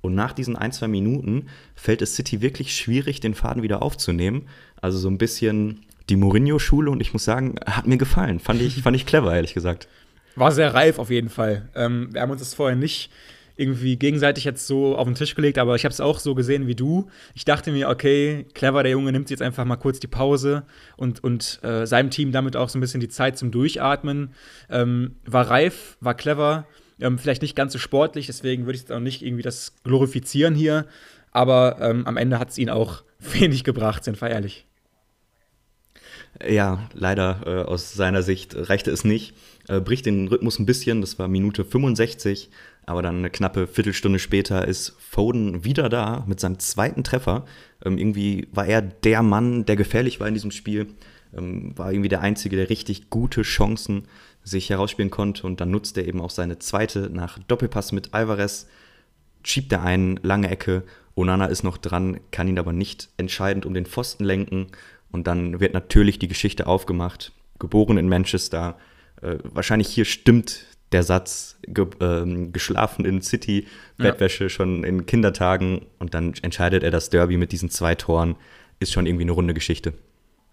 Und 0.00 0.14
nach 0.14 0.32
diesen 0.32 0.56
ein, 0.56 0.72
zwei 0.72 0.88
Minuten 0.88 1.46
fällt 1.74 2.02
es 2.02 2.14
City 2.16 2.40
wirklich 2.40 2.74
schwierig, 2.74 3.20
den 3.20 3.34
Faden 3.34 3.62
wieder 3.62 3.82
aufzunehmen. 3.82 4.48
Also 4.80 4.98
so 4.98 5.08
ein 5.08 5.18
bisschen 5.18 5.80
die 6.08 6.16
Mourinho-Schule 6.16 6.90
und 6.90 7.00
ich 7.00 7.12
muss 7.12 7.24
sagen, 7.24 7.56
hat 7.66 7.86
mir 7.86 7.98
gefallen. 7.98 8.38
Fand 8.38 8.60
ich, 8.60 8.82
fand 8.82 8.96
ich 8.96 9.06
clever, 9.06 9.34
ehrlich 9.34 9.54
gesagt. 9.54 9.88
War 10.36 10.52
sehr 10.52 10.74
reif 10.74 10.98
auf 10.98 11.10
jeden 11.10 11.30
Fall. 11.30 11.68
Ähm, 11.74 12.08
wir 12.12 12.20
haben 12.20 12.30
uns 12.30 12.40
das 12.40 12.54
vorher 12.54 12.76
nicht 12.76 13.10
irgendwie 13.56 13.96
gegenseitig 13.96 14.44
jetzt 14.44 14.66
so 14.66 14.96
auf 14.96 15.06
den 15.06 15.14
Tisch 15.14 15.34
gelegt, 15.34 15.58
aber 15.58 15.74
ich 15.74 15.84
habe 15.84 15.92
es 15.92 16.00
auch 16.00 16.18
so 16.18 16.34
gesehen 16.34 16.66
wie 16.66 16.74
du. 16.74 17.08
Ich 17.34 17.46
dachte 17.46 17.72
mir, 17.72 17.88
okay, 17.88 18.46
clever, 18.52 18.82
der 18.82 18.92
Junge 18.92 19.12
nimmt 19.12 19.30
jetzt 19.30 19.42
einfach 19.42 19.64
mal 19.64 19.76
kurz 19.76 19.98
die 19.98 20.06
Pause 20.06 20.64
und, 20.96 21.24
und 21.24 21.60
äh, 21.64 21.86
seinem 21.86 22.10
Team 22.10 22.32
damit 22.32 22.54
auch 22.54 22.68
so 22.68 22.76
ein 22.78 22.82
bisschen 22.82 23.00
die 23.00 23.08
Zeit 23.08 23.38
zum 23.38 23.50
Durchatmen. 23.50 24.34
Ähm, 24.68 25.16
war 25.24 25.50
reif, 25.50 25.96
war 26.00 26.14
clever, 26.14 26.66
ähm, 27.00 27.18
vielleicht 27.18 27.40
nicht 27.42 27.56
ganz 27.56 27.72
so 27.72 27.78
sportlich, 27.78 28.26
deswegen 28.26 28.66
würde 28.66 28.76
ich 28.76 28.82
jetzt 28.82 28.92
auch 28.92 29.00
nicht 29.00 29.22
irgendwie 29.22 29.42
das 29.42 29.74
glorifizieren 29.84 30.54
hier, 30.54 30.84
aber 31.32 31.78
ähm, 31.80 32.06
am 32.06 32.18
Ende 32.18 32.38
hat 32.38 32.50
es 32.50 32.58
ihn 32.58 32.68
auch 32.68 33.04
wenig 33.18 33.64
gebracht, 33.64 34.04
sind 34.04 34.20
wir 34.20 34.28
ehrlich. 34.28 34.66
Ja, 36.46 36.90
leider 36.92 37.40
äh, 37.46 37.62
aus 37.62 37.94
seiner 37.94 38.22
Sicht 38.22 38.54
reichte 38.54 38.90
es 38.90 39.04
nicht. 39.04 39.34
Äh, 39.68 39.80
bricht 39.80 40.06
den 40.06 40.28
Rhythmus 40.28 40.58
ein 40.58 40.66
bisschen, 40.66 41.00
das 41.00 41.18
war 41.18 41.28
Minute 41.28 41.64
65. 41.64 42.50
Aber 42.86 43.02
dann 43.02 43.18
eine 43.18 43.30
knappe 43.30 43.66
Viertelstunde 43.66 44.20
später 44.20 44.66
ist 44.66 44.94
Foden 44.98 45.64
wieder 45.64 45.88
da 45.88 46.24
mit 46.28 46.38
seinem 46.38 46.60
zweiten 46.60 47.02
Treffer. 47.02 47.44
Ähm, 47.84 47.98
irgendwie 47.98 48.46
war 48.52 48.66
er 48.66 48.80
der 48.80 49.22
Mann, 49.22 49.64
der 49.66 49.74
gefährlich 49.74 50.20
war 50.20 50.28
in 50.28 50.34
diesem 50.34 50.52
Spiel. 50.52 50.86
Ähm, 51.36 51.76
war 51.76 51.92
irgendwie 51.92 52.08
der 52.08 52.20
Einzige, 52.20 52.56
der 52.56 52.70
richtig 52.70 53.10
gute 53.10 53.42
Chancen 53.42 54.06
sich 54.44 54.70
herausspielen 54.70 55.10
konnte. 55.10 55.46
Und 55.46 55.60
dann 55.60 55.72
nutzt 55.72 55.98
er 55.98 56.06
eben 56.06 56.20
auch 56.20 56.30
seine 56.30 56.60
zweite 56.60 57.10
nach 57.12 57.40
Doppelpass 57.40 57.90
mit 57.90 58.14
Alvarez. 58.14 58.68
Schiebt 59.42 59.72
er 59.72 59.82
einen, 59.82 60.20
lange 60.22 60.48
Ecke. 60.48 60.84
Onana 61.16 61.46
ist 61.46 61.64
noch 61.64 61.78
dran, 61.78 62.20
kann 62.30 62.46
ihn 62.46 62.58
aber 62.58 62.72
nicht 62.72 63.08
entscheidend 63.16 63.66
um 63.66 63.74
den 63.74 63.86
Pfosten 63.86 64.24
lenken. 64.24 64.68
Und 65.10 65.26
dann 65.26 65.58
wird 65.58 65.74
natürlich 65.74 66.20
die 66.20 66.28
Geschichte 66.28 66.68
aufgemacht. 66.68 67.32
Geboren 67.58 67.98
in 67.98 68.08
Manchester. 68.08 68.76
Äh, 69.22 69.38
wahrscheinlich 69.42 69.88
hier 69.88 70.04
stimmt 70.04 70.66
der 70.92 71.02
Satz, 71.02 71.58
ge 71.66 71.86
ähm, 72.00 72.52
geschlafen 72.52 73.04
in 73.04 73.20
City, 73.22 73.66
Bettwäsche 73.96 74.44
ja. 74.44 74.48
schon 74.48 74.84
in 74.84 75.06
Kindertagen 75.06 75.86
und 75.98 76.14
dann 76.14 76.34
entscheidet 76.42 76.82
er 76.82 76.90
das 76.90 77.10
Derby 77.10 77.36
mit 77.36 77.52
diesen 77.52 77.70
zwei 77.70 77.94
Toren, 77.94 78.36
ist 78.78 78.92
schon 78.92 79.06
irgendwie 79.06 79.24
eine 79.24 79.32
runde 79.32 79.54
Geschichte. 79.54 79.94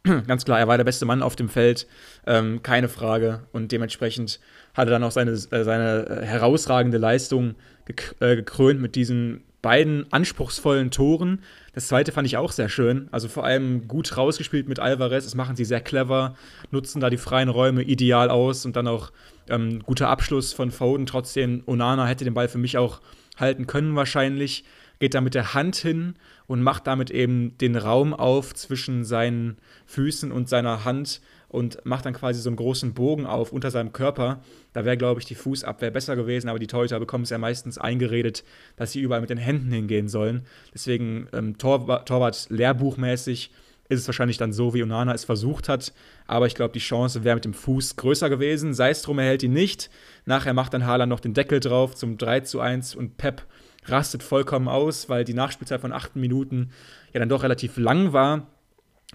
Ganz 0.28 0.44
klar, 0.44 0.60
er 0.60 0.68
war 0.68 0.78
der 0.78 0.84
beste 0.84 1.06
Mann 1.06 1.22
auf 1.22 1.36
dem 1.36 1.50
Feld, 1.50 1.88
ähm, 2.28 2.62
keine 2.64 2.90
Frage. 2.90 3.44
Und 3.52 3.72
dementsprechend 3.72 4.40
hat 4.74 4.88
er 4.88 4.92
dann 4.92 5.04
auch 5.04 5.12
seine, 5.12 5.32
äh, 5.32 5.64
seine 5.64 6.08
äh, 6.08 6.26
herausragende 6.26 6.98
Leistung 6.98 7.56
gek 7.86 8.16
gekrönt 8.20 8.82
mit 8.82 8.96
diesen 8.96 9.44
beiden 9.62 10.12
anspruchsvollen 10.12 10.92
Toren. 10.92 11.42
Das 11.74 11.88
zweite 11.88 12.12
fand 12.12 12.28
ich 12.28 12.38
auch 12.38 12.52
sehr 12.52 12.70
schön. 12.70 13.08
Also 13.12 13.28
vor 13.28 13.46
allem 13.46 13.88
gut 13.88 14.16
rausgespielt 14.16 14.68
mit 14.68 14.80
Alvarez. 14.80 15.24
Das 15.24 15.36
machen 15.36 15.56
sie 15.56 15.66
sehr 15.66 15.82
clever, 15.82 16.36
nutzen 16.72 17.00
da 17.00 17.10
die 17.10 17.18
freien 17.18 17.50
Räume 17.50 17.82
ideal 17.82 18.30
aus 18.30 18.66
und 18.66 18.76
dann 18.76 18.88
auch 18.88 19.12
ähm, 19.50 19.82
guter 19.84 20.10
Abschluss 20.10 20.54
von 20.54 20.72
Foden. 20.72 21.06
Trotzdem, 21.08 21.64
Onana 21.66 22.06
hätte 22.06 22.24
den 22.24 22.36
Ball 22.36 22.48
für 22.48 22.60
mich 22.60 22.78
auch 22.78 23.02
halten 23.38 23.68
können 23.68 23.96
wahrscheinlich. 23.96 24.64
Geht 25.00 25.16
da 25.16 25.22
mit 25.22 25.34
der 25.34 25.54
Hand 25.54 25.76
hin 25.76 26.16
und 26.46 26.62
macht 26.62 26.88
damit 26.88 27.10
eben 27.10 27.58
den 27.58 27.76
Raum 27.76 28.14
auf 28.14 28.54
zwischen 28.54 29.04
seinen 29.04 29.58
Füßen 29.88 30.32
und 30.32 30.48
seiner 30.48 30.86
Hand 30.86 31.22
und 31.54 31.86
macht 31.86 32.08
dann 32.08 32.14
quasi 32.14 32.42
so 32.42 32.50
einen 32.50 32.56
großen 32.56 32.96
Bogen 32.96 33.28
auf 33.28 33.52
unter 33.52 33.70
seinem 33.70 33.94
Körper. 33.94 34.42
Da 34.74 34.86
wäre, 34.86 34.98
glaube 34.98 35.22
ich, 35.22 35.28
die 35.28 35.36
Fußabwehr 35.36 35.92
besser 35.92 36.16
gewesen, 36.16 36.50
aber 36.50 36.58
die 36.58 36.66
Torhüter 36.66 37.00
bekommen 37.00 37.26
es 37.26 37.30
ja 37.30 37.38
meistens 37.38 37.78
eingeredet, 37.78 38.44
dass 38.76 38.92
sie 38.92 39.02
überall 39.02 39.22
mit 39.22 39.30
den 39.30 39.38
Händen 39.38 39.72
hingehen 39.72 40.10
sollen. 40.10 40.48
Deswegen 40.74 41.28
ähm, 41.32 41.60
Tor 41.60 42.06
Torwart 42.06 42.48
lehrbuchmäßig 42.50 43.52
ist 43.88 44.00
es 44.00 44.08
wahrscheinlich 44.08 44.38
dann 44.38 44.52
so, 44.52 44.74
wie 44.74 44.82
Onana 44.82 45.14
es 45.14 45.26
versucht 45.26 45.70
hat. 45.70 45.94
Aber 46.26 46.48
ich 46.48 46.56
glaube, 46.56 46.74
die 46.74 46.80
Chance 46.80 47.24
wäre 47.24 47.36
mit 47.36 47.46
dem 47.46 47.54
Fuß 47.54 47.98
größer 47.98 48.32
gewesen. 48.32 48.74
Sei 48.74 48.90
es 48.90 49.04
drum, 49.04 49.20
er 49.20 49.26
hält 49.26 49.44
ihn 49.44 49.54
nicht. 49.54 49.92
Nachher 50.26 50.56
macht 50.56 50.74
dann 50.74 50.88
Haaland 50.88 51.12
noch 51.12 51.20
den 51.20 51.36
Deckel 51.36 51.60
drauf 51.60 51.94
zum 51.94 52.18
3 52.18 52.40
zu 52.40 52.62
1 52.62 52.96
und 52.96 53.18
Pep 53.18 53.46
rastet 53.86 54.24
vollkommen 54.24 54.68
aus, 54.68 55.08
weil 55.08 55.24
die 55.24 55.36
Nachspielzeit 55.36 55.82
von 55.82 55.92
8 55.92 56.16
Minuten 56.16 56.72
ja 57.14 57.20
dann 57.20 57.30
doch 57.30 57.44
relativ 57.44 57.78
lang 57.78 58.12
war. 58.12 58.48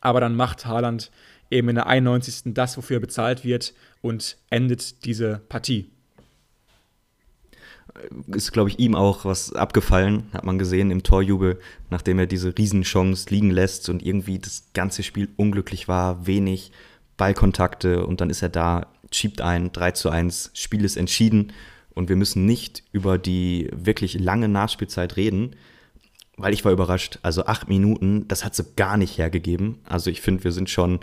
Aber 0.01 0.21
dann 0.21 0.37
macht 0.37 0.67
Haaland 0.67 1.11
eben 1.51 1.69
in 1.69 1.77
der 1.77 1.87
91. 1.87 2.55
das, 2.55 2.77
wofür 2.77 2.99
er 2.99 3.01
bezahlt 3.01 3.45
wird 3.45 3.75
und 4.03 4.37
endet 4.51 5.05
diese 5.05 5.41
Partie 5.49 5.91
ist, 8.29 8.53
glaube 8.53 8.71
ich, 8.71 8.79
ihm 8.79 8.95
auch 8.95 9.25
was 9.25 9.53
abgefallen, 9.53 10.29
hat 10.33 10.45
man 10.45 10.59
gesehen 10.59 10.91
im 10.91 11.03
Torjubel, 11.03 11.59
nachdem 11.91 12.19
er 12.19 12.27
diese 12.27 12.57
Riesenchance 12.57 13.31
liegen 13.31 13.51
lässt 13.51 13.89
und 13.89 14.05
irgendwie 14.05 14.39
das 14.39 14.65
ganze 14.75 15.03
Spiel 15.03 15.29
unglücklich 15.37 15.89
war, 15.89 16.27
wenig 16.27 16.73
Ballkontakte 17.17 18.07
und 18.07 18.21
dann 18.21 18.31
ist 18.31 18.43
er 18.43 18.49
da, 18.49 18.87
schiebt 19.11 19.41
ein 19.41 19.73
3 19.73 19.93
zu 19.93 20.11
1, 20.11 20.51
Spiel 20.55 20.85
ist 20.85 20.97
entschieden 20.97 21.53
und 21.95 22.09
wir 22.09 22.17
müssen 22.17 22.47
nicht 22.47 22.85
über 22.93 23.19
die 23.19 23.71
wirklich 23.73 24.19
lange 24.19 24.49
Nachspielzeit 24.49 25.17
reden, 25.17 25.57
weil 26.37 26.53
ich 26.53 26.65
war 26.65 26.71
überrascht. 26.71 27.19
Also 27.23 27.47
acht 27.47 27.69
Minuten, 27.69 28.29
das 28.29 28.45
hat 28.45 28.55
sie 28.55 28.65
gar 28.77 28.97
nicht 28.97 29.19
hergegeben. 29.19 29.81
Also 29.85 30.11
ich 30.11 30.21
finde, 30.21 30.45
wir 30.45 30.53
sind 30.53 30.71
schon 30.71 31.01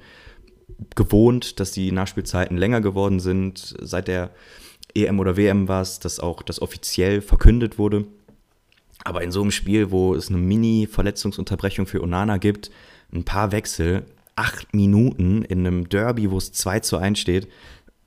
gewohnt, 0.95 1.60
dass 1.60 1.71
die 1.71 1.91
Nachspielzeiten 1.91 2.58
länger 2.58 2.82
geworden 2.82 3.19
sind. 3.19 3.75
Seit 3.82 4.08
der 4.08 4.32
EM 4.93 5.19
oder 5.19 5.38
WM 5.38 5.67
war 5.67 5.82
es, 5.82 5.99
dass 5.99 6.19
auch 6.19 6.41
das 6.41 6.62
offiziell 6.62 7.21
verkündet 7.21 7.78
wurde. 7.78 8.06
Aber 9.04 9.23
in 9.23 9.32
so 9.32 9.41
einem 9.41 9.51
Spiel, 9.51 9.91
wo 9.91 10.15
es 10.15 10.30
eine 10.30 10.38
Mini-Verletzungsunterbrechung 10.38 11.86
für 11.86 12.01
Onana 12.01 12.38
gibt, 12.38 12.71
ein 13.13 13.23
paar 13.23 13.51
Wechsel, 13.51 14.06
acht 14.36 14.73
Minuten 14.73 15.43
in 15.43 15.60
einem 15.60 15.89
Derby, 15.89 16.32
wo 16.32 16.38
es 16.38 16.51
2 16.51 16.80
zu 16.80 16.97
1 16.97 17.19
steht, 17.19 17.47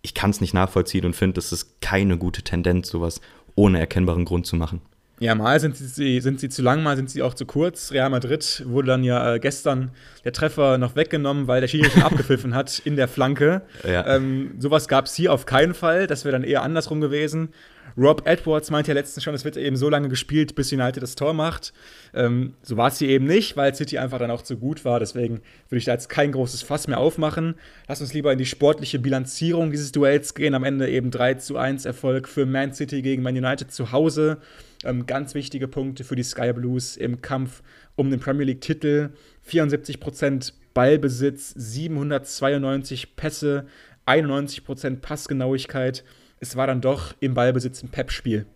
ich 0.02 0.14
kann 0.14 0.30
es 0.30 0.40
nicht 0.40 0.54
nachvollziehen 0.54 1.04
und 1.04 1.16
finde, 1.16 1.34
das 1.34 1.52
ist 1.52 1.80
keine 1.80 2.18
gute 2.18 2.42
Tendenz, 2.42 2.88
sowas 2.88 3.20
ohne 3.54 3.78
erkennbaren 3.78 4.24
Grund 4.24 4.46
zu 4.46 4.56
machen. 4.56 4.80
Ja, 5.20 5.34
mal 5.34 5.58
sind 5.58 5.76
sie, 5.76 6.20
sind 6.20 6.38
sie 6.38 6.48
zu 6.48 6.62
lang, 6.62 6.82
mal 6.82 6.96
sind 6.96 7.10
sie 7.10 7.22
auch 7.22 7.34
zu 7.34 7.44
kurz. 7.44 7.92
Real 7.92 8.08
Madrid 8.10 8.62
wurde 8.66 8.88
dann 8.88 9.04
ja 9.04 9.34
äh, 9.34 9.40
gestern 9.40 9.90
der 10.24 10.32
Treffer 10.32 10.78
noch 10.78 10.94
weggenommen, 10.94 11.48
weil 11.48 11.60
der 11.60 11.68
Schiri 11.68 11.90
schon 11.90 12.02
abgepfiffen 12.04 12.54
hat 12.54 12.80
in 12.84 12.96
der 12.96 13.08
Flanke. 13.08 13.62
Ja. 13.86 14.06
Ähm, 14.06 14.52
sowas 14.58 14.86
gab 14.86 15.06
es 15.06 15.14
hier 15.14 15.32
auf 15.32 15.46
keinen 15.46 15.74
Fall. 15.74 16.06
Das 16.06 16.24
wäre 16.24 16.32
dann 16.32 16.44
eher 16.44 16.62
andersrum 16.62 17.00
gewesen. 17.00 17.50
Rob 17.96 18.22
Edwards 18.26 18.70
meinte 18.70 18.90
ja 18.90 18.94
letztens 18.94 19.24
schon, 19.24 19.34
es 19.34 19.44
wird 19.44 19.56
eben 19.56 19.76
so 19.76 19.88
lange 19.88 20.08
gespielt, 20.08 20.54
bis 20.54 20.72
United 20.72 21.02
das 21.02 21.14
Tor 21.14 21.34
macht. 21.34 21.72
Ähm, 22.14 22.54
so 22.62 22.76
war 22.76 22.88
es 22.88 22.98
hier 22.98 23.08
eben 23.08 23.26
nicht, 23.26 23.56
weil 23.56 23.74
City 23.74 23.98
einfach 23.98 24.18
dann 24.18 24.30
auch 24.30 24.42
zu 24.42 24.56
gut 24.56 24.84
war. 24.84 25.00
Deswegen 25.00 25.40
würde 25.68 25.78
ich 25.78 25.84
da 25.84 25.92
jetzt 25.92 26.08
kein 26.08 26.32
großes 26.32 26.62
Fass 26.62 26.88
mehr 26.88 26.98
aufmachen. 26.98 27.54
Lass 27.86 28.00
uns 28.00 28.14
lieber 28.14 28.32
in 28.32 28.38
die 28.38 28.46
sportliche 28.46 28.98
Bilanzierung 28.98 29.70
dieses 29.70 29.92
Duells 29.92 30.34
gehen. 30.34 30.54
Am 30.54 30.64
Ende 30.64 30.88
eben 30.88 31.10
3 31.10 31.34
zu 31.34 31.56
1 31.56 31.84
Erfolg 31.84 32.28
für 32.28 32.46
Man 32.46 32.72
City 32.72 33.02
gegen 33.02 33.22
Man 33.22 33.36
United 33.36 33.70
zu 33.72 33.92
Hause. 33.92 34.38
Ähm, 34.84 35.06
ganz 35.06 35.34
wichtige 35.34 35.68
Punkte 35.68 36.04
für 36.04 36.16
die 36.16 36.22
Sky 36.22 36.52
Blues 36.52 36.96
im 36.96 37.20
Kampf 37.20 37.62
um 37.96 38.10
den 38.10 38.20
Premier 38.20 38.44
League-Titel. 38.44 39.10
74% 39.48 40.52
Ballbesitz, 40.74 41.54
792 41.56 43.16
Pässe, 43.16 43.66
91% 44.06 45.00
Passgenauigkeit 45.00 46.04
es 46.40 46.56
war 46.56 46.66
dann 46.66 46.80
doch 46.80 47.14
im 47.20 47.34
Ballbesitz 47.34 47.82
ein 47.82 47.88
Pep-Spiel. 47.88 48.46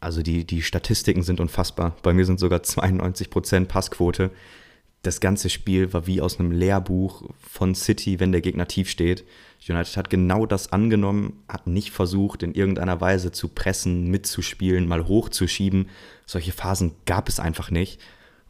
Also 0.00 0.22
die, 0.22 0.46
die 0.46 0.62
Statistiken 0.62 1.22
sind 1.22 1.40
unfassbar. 1.40 1.94
Bei 2.02 2.14
mir 2.14 2.24
sind 2.24 2.40
sogar 2.40 2.60
92% 2.60 3.66
Passquote. 3.66 4.30
Das 5.02 5.20
ganze 5.20 5.50
Spiel 5.50 5.92
war 5.92 6.06
wie 6.06 6.20
aus 6.20 6.38
einem 6.38 6.52
Lehrbuch 6.52 7.30
von 7.38 7.74
City, 7.74 8.20
wenn 8.20 8.32
der 8.32 8.40
Gegner 8.40 8.66
tief 8.66 8.88
steht. 8.90 9.24
United 9.68 9.96
hat 9.96 10.10
genau 10.10 10.46
das 10.46 10.72
angenommen, 10.72 11.42
hat 11.48 11.66
nicht 11.66 11.90
versucht, 11.90 12.42
in 12.42 12.54
irgendeiner 12.54 13.00
Weise 13.00 13.30
zu 13.30 13.48
pressen, 13.48 14.10
mitzuspielen, 14.10 14.88
mal 14.88 15.06
hochzuschieben. 15.06 15.88
Solche 16.26 16.52
Phasen 16.52 16.92
gab 17.04 17.28
es 17.28 17.40
einfach 17.40 17.70
nicht. 17.70 18.00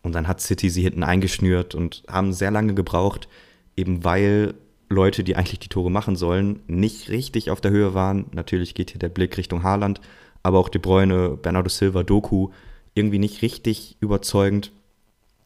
Und 0.03 0.14
dann 0.14 0.29
hat 0.29 0.40
City 0.40 0.70
sie 0.70 0.83
hinten 0.83 1.03
eingeschnürt 1.03 1.74
und 1.74 2.05
haben 2.09 2.33
sehr 2.33 2.50
lange 2.50 2.74
gebraucht, 2.74 3.29
eben 3.76 4.05
weil 4.05 4.55
Leute, 4.90 5.22
die 5.22 5.37
eigentlich 5.37 5.61
die 5.61 5.68
Tore 5.68 5.90
machen 5.90 6.16
sollen, 6.16 6.62
nicht 6.66 7.09
richtig 7.09 7.50
auf 7.50 7.61
der 7.61 7.70
Höhe 7.70 7.94
waren. 7.94 8.26
Natürlich 8.33 8.74
geht 8.74 8.90
hier 8.90 8.98
der 8.98 9.09
Blick 9.09 9.38
Richtung 9.38 9.62
Haaland, 9.62 10.00
aber 10.42 10.59
auch 10.59 10.68
De 10.68 10.81
Bruyne, 10.81 11.38
Bernardo 11.40 11.68
Silva, 11.68 12.03
Doku 12.03 12.50
irgendwie 12.94 13.20
nicht 13.20 13.40
richtig 13.42 13.96
überzeugend. 14.00 14.72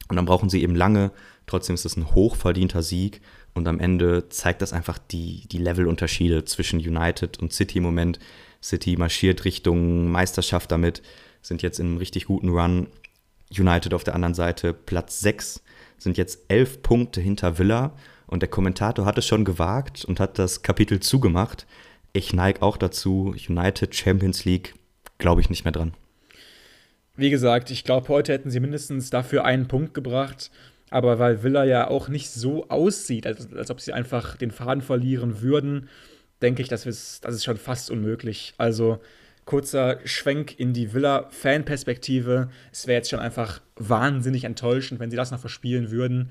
Und 0.09 0.17
dann 0.17 0.25
brauchen 0.25 0.49
sie 0.49 0.63
eben 0.63 0.75
lange. 0.75 1.13
Trotzdem 1.47 1.75
ist 1.75 1.85
es 1.85 1.97
ein 1.97 2.15
hochverdienter 2.15 2.83
Sieg. 2.83 3.21
Und 3.53 3.69
am 3.69 3.81
Ende 3.81 4.31
zeigt 4.31 4.63
das 4.63 4.73
einfach 4.73 4.99
die, 4.99 5.47
die 5.49 5.59
Levelunterschiede 5.59 6.45
zwischen 6.47 6.81
United 6.81 7.39
und 7.39 7.53
City 7.53 7.79
im 7.79 7.85
Moment. 7.85 8.19
City 8.63 8.97
marschiert 8.97 9.45
Richtung 9.45 10.09
Meisterschaft 10.11 10.73
damit, 10.73 11.03
sind 11.43 11.61
jetzt 11.61 11.79
in 11.79 11.87
einem 11.87 11.97
richtig 11.99 12.25
guten 12.25 12.49
Run. 12.49 12.89
United 13.57 13.93
auf 13.93 14.05
der 14.05 14.15
anderen 14.15 14.35
Seite 14.35 14.73
Platz 14.73 15.21
6, 15.21 15.63
sind 15.99 16.17
jetzt 16.17 16.41
elf 16.49 16.83
Punkte 16.83 17.21
hinter 17.21 17.59
Villa 17.59 17.95
und 18.27 18.41
der 18.41 18.49
Kommentator 18.49 19.05
hat 19.05 19.19
es 19.19 19.27
schon 19.27 19.45
gewagt 19.45 20.05
und 20.05 20.21
hat 20.21 20.39
das 20.39 20.63
Kapitel 20.63 21.01
zugemacht. 21.01 21.67
Ich 22.13 22.33
neige 22.33 22.63
auch 22.63 22.77
dazu, 22.77 23.35
United 23.49 23.95
Champions 23.95 24.45
League, 24.45 24.75
glaube 25.19 25.41
ich 25.41 25.51
nicht 25.51 25.65
mehr 25.65 25.73
dran. 25.73 25.95
Wie 27.17 27.31
gesagt, 27.31 27.71
ich 27.71 27.85
glaube, 27.85 28.09
heute 28.09 28.33
hätten 28.33 28.51
sie 28.51 28.61
mindestens 28.61 29.11
dafür 29.11 29.45
einen 29.45 29.69
Punkt 29.69 29.95
gebracht. 29.95 30.51
Aber 30.91 31.19
weil 31.19 31.43
Villa 31.43 31.65
ja 31.65 31.89
auch 31.89 32.09
nicht 32.09 32.31
so 32.31 32.69
aussieht, 32.69 33.27
als, 33.27 33.53
als 33.53 33.71
ob 33.71 33.81
sie 33.81 33.93
einfach 33.93 34.37
den 34.37 34.51
Faden 34.51 34.83
verlieren 34.83 35.41
würden, 35.41 35.89
denke 36.41 36.63
ich, 36.63 36.69
das 36.69 36.87
ist 36.87 37.45
schon 37.45 37.57
fast 37.57 37.91
unmöglich. 37.91 38.55
Also 38.59 39.01
kurzer 39.45 39.99
Schwenk 40.05 40.59
in 40.59 40.73
die 40.73 40.93
Villa-Fan-Perspektive. 40.93 42.49
Es 42.73 42.87
wäre 42.87 42.99
jetzt 42.99 43.11
schon 43.11 43.19
einfach 43.19 43.61
wahnsinnig 43.77 44.45
enttäuschend, 44.45 45.01
wenn 45.01 45.11
sie 45.11 45.17
das 45.17 45.31
noch 45.31 45.41
verspielen 45.41 45.91
würden 45.91 46.31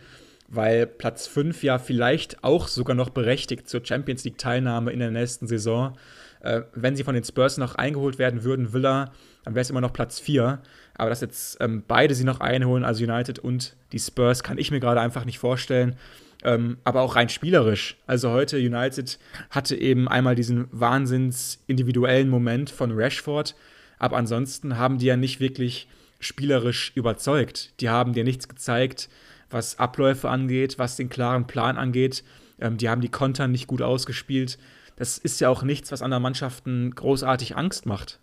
weil 0.53 0.85
Platz 0.85 1.27
5 1.27 1.63
ja 1.63 1.79
vielleicht 1.79 2.43
auch 2.43 2.67
sogar 2.67 2.95
noch 2.95 3.09
berechtigt 3.09 3.67
zur 3.67 3.83
Champions 3.83 4.23
League-Teilnahme 4.23 4.91
in 4.91 4.99
der 4.99 5.11
nächsten 5.11 5.47
Saison. 5.47 5.97
Äh, 6.41 6.61
wenn 6.73 6.95
sie 6.95 7.03
von 7.03 7.15
den 7.15 7.23
Spurs 7.23 7.57
noch 7.57 7.75
eingeholt 7.75 8.19
werden 8.19 8.43
würden, 8.43 8.73
Villa, 8.73 9.11
dann 9.43 9.55
wäre 9.55 9.61
es 9.61 9.69
immer 9.69 9.81
noch 9.81 9.93
Platz 9.93 10.19
4. 10.19 10.59
Aber 10.95 11.09
dass 11.09 11.21
jetzt 11.21 11.57
ähm, 11.59 11.83
beide 11.87 12.13
sie 12.13 12.23
noch 12.23 12.39
einholen, 12.39 12.83
also 12.83 13.03
United 13.03 13.39
und 13.39 13.75
die 13.91 13.99
Spurs, 13.99 14.43
kann 14.43 14.57
ich 14.57 14.69
mir 14.69 14.79
gerade 14.79 15.01
einfach 15.01 15.25
nicht 15.25 15.39
vorstellen. 15.39 15.95
Ähm, 16.43 16.77
aber 16.83 17.01
auch 17.01 17.15
rein 17.15 17.29
spielerisch. 17.29 17.97
Also 18.05 18.31
heute 18.31 18.57
United 18.57 19.17
hatte 19.49 19.75
eben 19.75 20.07
einmal 20.07 20.35
diesen 20.35 20.67
wahnsinns 20.71 21.63
individuellen 21.67 22.29
Moment 22.29 22.69
von 22.69 22.91
Rashford, 22.91 23.55
aber 23.97 24.17
ansonsten 24.17 24.77
haben 24.77 24.97
die 24.97 25.05
ja 25.05 25.15
nicht 25.15 25.39
wirklich 25.39 25.87
spielerisch 26.19 26.91
überzeugt. 26.95 27.71
Die 27.79 27.89
haben 27.89 28.13
dir 28.13 28.25
nichts 28.25 28.49
gezeigt, 28.49 29.09
was 29.53 29.79
Abläufe 29.79 30.29
angeht, 30.29 30.79
was 30.79 30.95
den 30.95 31.09
klaren 31.09 31.47
Plan 31.47 31.77
angeht. 31.77 32.23
Ähm, 32.59 32.77
die 32.77 32.89
haben 32.89 33.01
die 33.01 33.09
Konter 33.09 33.47
nicht 33.47 33.67
gut 33.67 33.81
ausgespielt. 33.81 34.57
Das 34.95 35.17
ist 35.17 35.39
ja 35.41 35.49
auch 35.49 35.63
nichts, 35.63 35.91
was 35.91 36.01
anderen 36.01 36.23
Mannschaften 36.23 36.93
großartig 36.93 37.57
Angst 37.57 37.85
macht. 37.85 38.19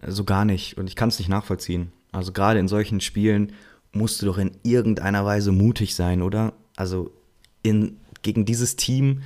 Also 0.00 0.24
gar 0.24 0.44
nicht. 0.44 0.76
Und 0.76 0.88
ich 0.88 0.96
kann 0.96 1.08
es 1.08 1.18
nicht 1.18 1.28
nachvollziehen. 1.28 1.92
Also 2.12 2.32
gerade 2.32 2.58
in 2.58 2.68
solchen 2.68 3.00
Spielen 3.00 3.52
musst 3.92 4.20
du 4.20 4.26
doch 4.26 4.38
in 4.38 4.52
irgendeiner 4.62 5.24
Weise 5.24 5.52
mutig 5.52 5.94
sein, 5.94 6.22
oder? 6.22 6.54
Also 6.76 7.12
in, 7.62 7.98
gegen 8.22 8.44
dieses 8.44 8.76
Team, 8.76 9.22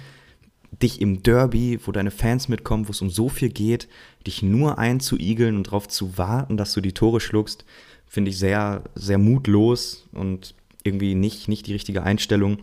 dich 0.71 1.01
im 1.01 1.23
Derby, 1.23 1.81
wo 1.85 1.93
deine 1.93 2.11
Fans 2.11 2.49
mitkommen, 2.49 2.89
wo 2.89 2.93
es 2.93 3.01
um 3.01 3.11
so 3.11 3.29
viel 3.29 3.49
geht, 3.49 3.89
dich 4.27 4.43
nur 4.43 4.79
einzuigeln 4.79 5.57
und 5.57 5.69
darauf 5.69 5.89
zu 5.89 6.19
warten, 6.19 6.57
dass 6.57 6.75
du 6.75 6.81
die 6.81 6.93
Tore 6.93 7.21
schluckst, 7.21 7.65
finde 8.09 8.31
ich 8.31 8.39
sehr, 8.39 8.83
sehr 8.95 9.19
mutlos 9.19 10.09
und 10.13 10.55
irgendwie 10.83 11.15
nicht, 11.15 11.49
nicht 11.49 11.67
die 11.67 11.73
richtige 11.73 12.03
Einstellung. 12.03 12.59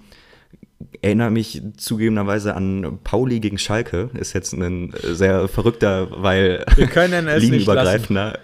Erinnert 1.01 1.31
mich 1.31 1.62
zugegebenerweise 1.77 2.55
an 2.55 2.99
Pauli 3.03 3.39
gegen 3.39 3.58
Schalke. 3.58 4.10
Ist 4.13 4.34
jetzt 4.34 4.53
ein 4.53 4.93
sehr 5.03 5.47
verrückter, 5.47 6.10
weil 6.21 6.65
Wir 6.75 6.88
können 6.88 7.27
es 7.27 7.43
linienübergreifender 7.43 8.39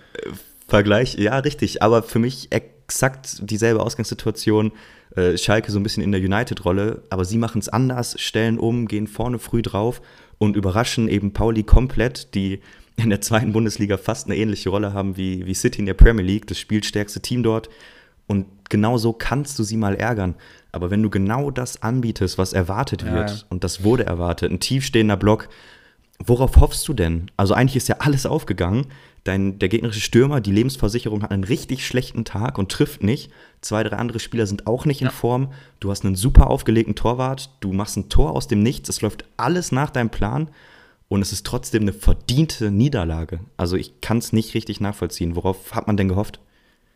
Vergleich. 0.68 1.16
Ja, 1.16 1.40
richtig. 1.40 1.82
Aber 1.82 2.04
für 2.04 2.20
mich 2.20 2.50
exakt 2.52 3.40
dieselbe 3.42 3.82
Ausgangssituation. 3.82 4.72
Äh, 5.16 5.38
Schalke 5.38 5.72
so 5.72 5.80
ein 5.80 5.84
bisschen 5.84 6.04
in 6.04 6.14
der 6.14 6.22
United-Rolle, 6.22 7.04
aber 7.10 7.26
sie 7.26 7.38
machen 7.38 7.60
es 7.60 7.68
anders, 7.68 8.16
stellen 8.22 8.58
um, 8.58 8.88
gehen 8.88 9.08
vorne 9.08 9.40
früh 9.40 9.62
drauf 9.62 10.02
und 10.38 10.56
überraschen 10.56 11.10
eben 11.10 11.34
Pauli 11.34 11.64
komplett, 11.64 12.34
die 12.34 12.62
in 13.04 13.10
der 13.10 13.22
zweiten 13.22 13.54
Bundesliga 13.54 13.98
fast 13.98 14.28
eine 14.28 14.38
ähnliche 14.38 14.70
Rolle 14.70 14.94
haben 14.94 15.18
wie, 15.18 15.46
wie 15.46 15.54
City 15.54 15.80
in 15.80 15.86
der 15.86 15.94
Premier 15.94 16.26
League, 16.26 16.48
das 16.48 16.60
spielstärkste 16.60 17.22
Team 17.22 17.44
dort. 17.44 17.70
Und 18.28 18.46
genau 18.70 18.98
so 18.98 19.14
kannst 19.14 19.60
du 19.60 19.64
sie 19.64 19.78
mal 19.78 19.96
ärgern. 19.96 20.36
Aber 20.72 20.90
wenn 20.90 21.04
du 21.04 21.10
genau 21.10 21.52
das 21.52 21.82
anbietest, 21.82 22.38
was 22.38 22.54
erwartet 22.54 23.06
wird, 23.06 23.30
ja. 23.30 23.38
und 23.50 23.64
das 23.64 23.84
wurde 23.84 24.06
erwartet, 24.06 24.52
ein 24.52 24.60
tiefstehender 24.60 25.18
Block, 25.18 25.50
worauf 26.20 26.58
hoffst 26.58 26.88
du 26.88 26.94
denn? 26.94 27.30
Also 27.36 27.54
eigentlich 27.54 27.76
ist 27.76 27.90
ja 27.90 27.98
alles 28.00 28.26
aufgegangen. 28.26 28.88
Dein, 29.24 29.60
der 29.60 29.70
gegnerische 29.70 30.00
Stürmer, 30.00 30.42
die 30.42 30.52
Lebensversicherung, 30.52 31.22
hat 31.22 31.32
einen 31.32 31.44
richtig 31.44 31.86
schlechten 31.86 32.26
Tag 32.26 32.58
und 32.58 32.72
trifft 32.72 33.04
nicht. 33.04 33.32
Zwei, 33.60 33.84
drei 33.84 33.98
andere 33.98 34.20
Spieler 34.20 34.48
sind 34.48 34.66
auch 34.66 34.86
nicht 34.86 35.02
in 35.02 35.08
ja. 35.08 35.12
Form. 35.12 35.52
Du 35.80 35.92
hast 35.92 36.06
einen 36.06 36.16
super 36.16 36.50
aufgelegten 36.50 36.96
Torwart. 36.96 37.50
Du 37.60 37.74
machst 37.74 37.98
ein 37.98 38.10
Tor 38.10 38.32
aus 38.32 38.48
dem 38.48 38.64
Nichts. 38.64 38.90
Es 38.90 39.02
läuft 39.02 39.26
alles 39.38 39.72
nach 39.72 39.90
deinem 39.90 40.10
Plan 40.10 40.50
und 41.12 41.22
es 41.22 41.34
ist 41.34 41.46
trotzdem 41.46 41.82
eine 41.82 41.92
verdiente 41.92 42.72
Niederlage. 42.72 43.42
Also 43.58 43.76
ich 43.76 44.00
kann 44.00 44.20
es 44.20 44.32
nicht 44.32 44.54
richtig 44.54 44.80
nachvollziehen. 44.80 45.36
Worauf 45.36 45.76
hat 45.76 45.86
man 45.86 45.98
denn 45.98 46.08
gehofft? 46.08 46.40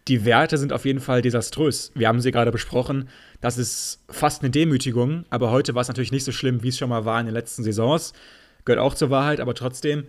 Die 0.07 0.23
Werte 0.23 0.57
sind 0.57 0.71
auf 0.71 0.85
jeden 0.85 1.01
Fall 1.01 1.21
desaströs. 1.21 1.91
Wir 1.95 2.07
haben 2.07 2.21
sie 2.21 2.31
gerade 2.31 2.53
besprochen. 2.53 3.09
Das 3.41 3.57
ist 3.57 4.05
fast 4.07 4.41
eine 4.41 4.51
Demütigung, 4.51 5.25
aber 5.29 5.51
heute 5.51 5.75
war 5.75 5.81
es 5.81 5.89
natürlich 5.89 6.13
nicht 6.13 6.23
so 6.23 6.31
schlimm, 6.31 6.63
wie 6.63 6.69
es 6.69 6.77
schon 6.77 6.87
mal 6.87 7.03
war 7.03 7.19
in 7.19 7.25
den 7.25 7.35
letzten 7.35 7.65
Saisons. 7.65 8.13
Gehört 8.63 8.79
auch 8.79 8.93
zur 8.93 9.09
Wahrheit, 9.09 9.41
aber 9.41 9.53
trotzdem, 9.53 10.05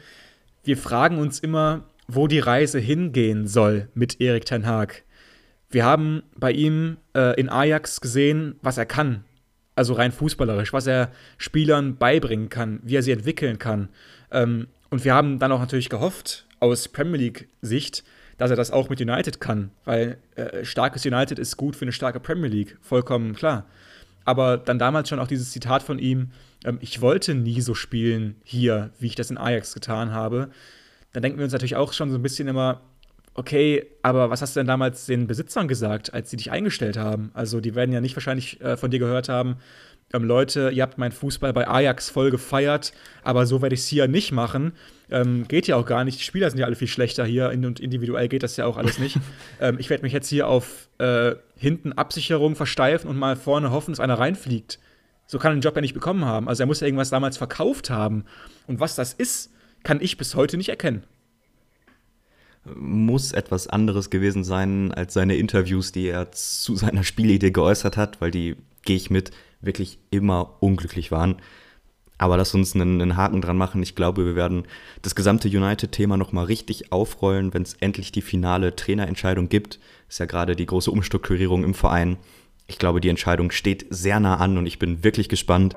wir 0.62 0.76
fragen 0.76 1.18
uns 1.18 1.40
immer, 1.40 1.82
wo 2.06 2.28
die 2.28 2.38
Reise 2.38 2.78
hingehen 2.78 3.48
soll 3.48 3.88
mit 3.94 4.20
Erik 4.20 4.44
Ten 4.44 4.66
Haag. 4.66 5.02
Wir 5.68 5.84
haben 5.84 6.22
bei 6.36 6.52
ihm 6.52 6.98
äh, 7.16 7.34
in 7.40 7.48
Ajax 7.48 8.00
gesehen, 8.00 8.54
was 8.62 8.78
er 8.78 8.86
kann 8.86 9.24
also 9.76 9.92
rein 9.92 10.10
fußballerisch, 10.10 10.72
was 10.72 10.88
er 10.88 11.12
Spielern 11.38 11.96
beibringen 11.96 12.48
kann, 12.48 12.80
wie 12.82 12.96
er 12.96 13.02
sie 13.02 13.12
entwickeln 13.12 13.58
kann. 13.58 13.88
Ähm, 14.32 14.66
und 14.90 15.04
wir 15.04 15.14
haben 15.14 15.38
dann 15.38 15.52
auch 15.52 15.60
natürlich 15.60 15.88
gehofft, 15.88 16.46
aus 16.58 16.88
Premier 16.88 17.18
League-Sicht, 17.18 18.02
dass 18.38 18.50
er 18.50 18.56
das 18.56 18.70
auch 18.70 18.88
mit 18.88 19.00
United 19.00 19.40
kann, 19.40 19.70
weil 19.84 20.18
äh, 20.34 20.64
starkes 20.64 21.04
United 21.06 21.38
ist 21.38 21.56
gut 21.56 21.76
für 21.76 21.84
eine 21.84 21.92
starke 21.92 22.20
Premier 22.20 22.48
League, 22.48 22.76
vollkommen 22.80 23.34
klar. 23.34 23.66
aber 24.24 24.56
dann 24.56 24.78
damals 24.78 25.08
schon 25.08 25.20
auch 25.20 25.28
dieses 25.28 25.52
Zitat 25.52 25.82
von 25.82 25.98
ihm, 25.98 26.30
ähm, 26.64 26.78
ich 26.80 27.00
wollte 27.00 27.34
nie 27.34 27.60
so 27.60 27.74
spielen 27.74 28.36
hier, 28.44 28.90
wie 28.98 29.06
ich 29.06 29.14
das 29.14 29.30
in 29.30 29.38
Ajax 29.38 29.74
getan 29.74 30.12
habe. 30.12 30.50
Dann 31.12 31.22
denken 31.22 31.38
wir 31.38 31.44
uns 31.44 31.52
natürlich 31.52 31.76
auch 31.76 31.92
schon 31.92 32.10
so 32.10 32.16
ein 32.18 32.22
bisschen 32.22 32.48
immer, 32.48 32.82
okay, 33.36 33.86
aber 34.02 34.30
was 34.30 34.42
hast 34.42 34.56
du 34.56 34.60
denn 34.60 34.66
damals 34.66 35.06
den 35.06 35.26
Besitzern 35.26 35.68
gesagt, 35.68 36.12
als 36.14 36.30
sie 36.30 36.36
dich 36.36 36.50
eingestellt 36.50 36.96
haben? 36.96 37.30
Also 37.34 37.60
die 37.60 37.74
werden 37.74 37.92
ja 37.92 38.00
nicht 38.00 38.16
wahrscheinlich 38.16 38.60
äh, 38.60 38.76
von 38.76 38.90
dir 38.90 38.98
gehört 38.98 39.28
haben, 39.28 39.56
ähm, 40.12 40.24
Leute, 40.24 40.70
ihr 40.70 40.82
habt 40.82 40.98
meinen 40.98 41.12
Fußball 41.12 41.52
bei 41.52 41.66
Ajax 41.66 42.10
voll 42.10 42.30
gefeiert, 42.30 42.92
aber 43.22 43.46
so 43.46 43.60
werde 43.60 43.74
ich 43.74 43.80
es 43.80 43.88
hier 43.88 44.06
nicht 44.06 44.32
machen. 44.32 44.72
Ähm, 45.10 45.46
geht 45.48 45.66
ja 45.66 45.76
auch 45.76 45.86
gar 45.86 46.04
nicht. 46.04 46.20
Die 46.20 46.24
Spieler 46.24 46.48
sind 46.50 46.58
ja 46.60 46.66
alle 46.66 46.76
viel 46.76 46.88
schlechter 46.88 47.24
hier 47.24 47.50
und 47.50 47.80
individuell 47.80 48.28
geht 48.28 48.42
das 48.42 48.56
ja 48.56 48.66
auch 48.66 48.76
alles 48.76 48.98
nicht. 48.98 49.18
ähm, 49.60 49.76
ich 49.78 49.90
werde 49.90 50.02
mich 50.04 50.12
jetzt 50.12 50.28
hier 50.28 50.48
auf 50.48 50.88
äh, 50.98 51.34
hinten 51.56 51.92
Absicherung 51.92 52.54
versteifen 52.54 53.10
und 53.10 53.16
mal 53.16 53.36
vorne 53.36 53.70
hoffen, 53.70 53.92
dass 53.92 54.00
einer 54.00 54.18
reinfliegt. 54.18 54.78
So 55.26 55.38
kann 55.38 55.52
er 55.52 55.56
den 55.56 55.62
Job 55.62 55.74
ja 55.74 55.80
nicht 55.80 55.94
bekommen 55.94 56.24
haben. 56.24 56.48
Also 56.48 56.62
er 56.62 56.66
muss 56.66 56.80
ja 56.80 56.86
irgendwas 56.86 57.10
damals 57.10 57.36
verkauft 57.36 57.90
haben. 57.90 58.24
Und 58.68 58.78
was 58.78 58.94
das 58.94 59.12
ist, 59.12 59.52
kann 59.82 60.00
ich 60.00 60.16
bis 60.18 60.36
heute 60.36 60.56
nicht 60.56 60.68
erkennen. 60.68 61.02
Muss 62.74 63.32
etwas 63.32 63.68
anderes 63.68 64.10
gewesen 64.10 64.44
sein 64.44 64.92
als 64.92 65.14
seine 65.14 65.36
Interviews, 65.36 65.92
die 65.92 66.08
er 66.08 66.32
zu 66.32 66.76
seiner 66.76 67.04
Spielidee 67.04 67.50
geäußert 67.50 67.96
hat, 67.96 68.20
weil 68.20 68.30
die, 68.30 68.56
gehe 68.84 68.96
ich 68.96 69.10
mit, 69.10 69.30
wirklich 69.60 69.98
immer 70.10 70.56
unglücklich 70.60 71.10
waren. 71.10 71.36
Aber 72.18 72.36
lass 72.36 72.54
uns 72.54 72.74
einen, 72.74 73.00
einen, 73.00 73.16
Haken 73.16 73.42
dran 73.42 73.58
machen. 73.58 73.82
Ich 73.82 73.94
glaube, 73.94 74.24
wir 74.24 74.36
werden 74.36 74.64
das 75.02 75.14
gesamte 75.14 75.48
United-Thema 75.48 76.16
nochmal 76.16 76.46
richtig 76.46 76.92
aufrollen, 76.92 77.52
wenn 77.52 77.62
es 77.62 77.74
endlich 77.74 78.10
die 78.10 78.22
finale 78.22 78.74
Trainerentscheidung 78.74 79.48
gibt. 79.48 79.78
Ist 80.08 80.20
ja 80.20 80.26
gerade 80.26 80.56
die 80.56 80.66
große 80.66 80.90
Umstrukturierung 80.90 81.62
im 81.62 81.74
Verein. 81.74 82.16
Ich 82.68 82.78
glaube, 82.78 83.00
die 83.00 83.10
Entscheidung 83.10 83.50
steht 83.50 83.86
sehr 83.90 84.18
nah 84.18 84.36
an 84.36 84.56
und 84.56 84.66
ich 84.66 84.78
bin 84.78 85.04
wirklich 85.04 85.28
gespannt. 85.28 85.76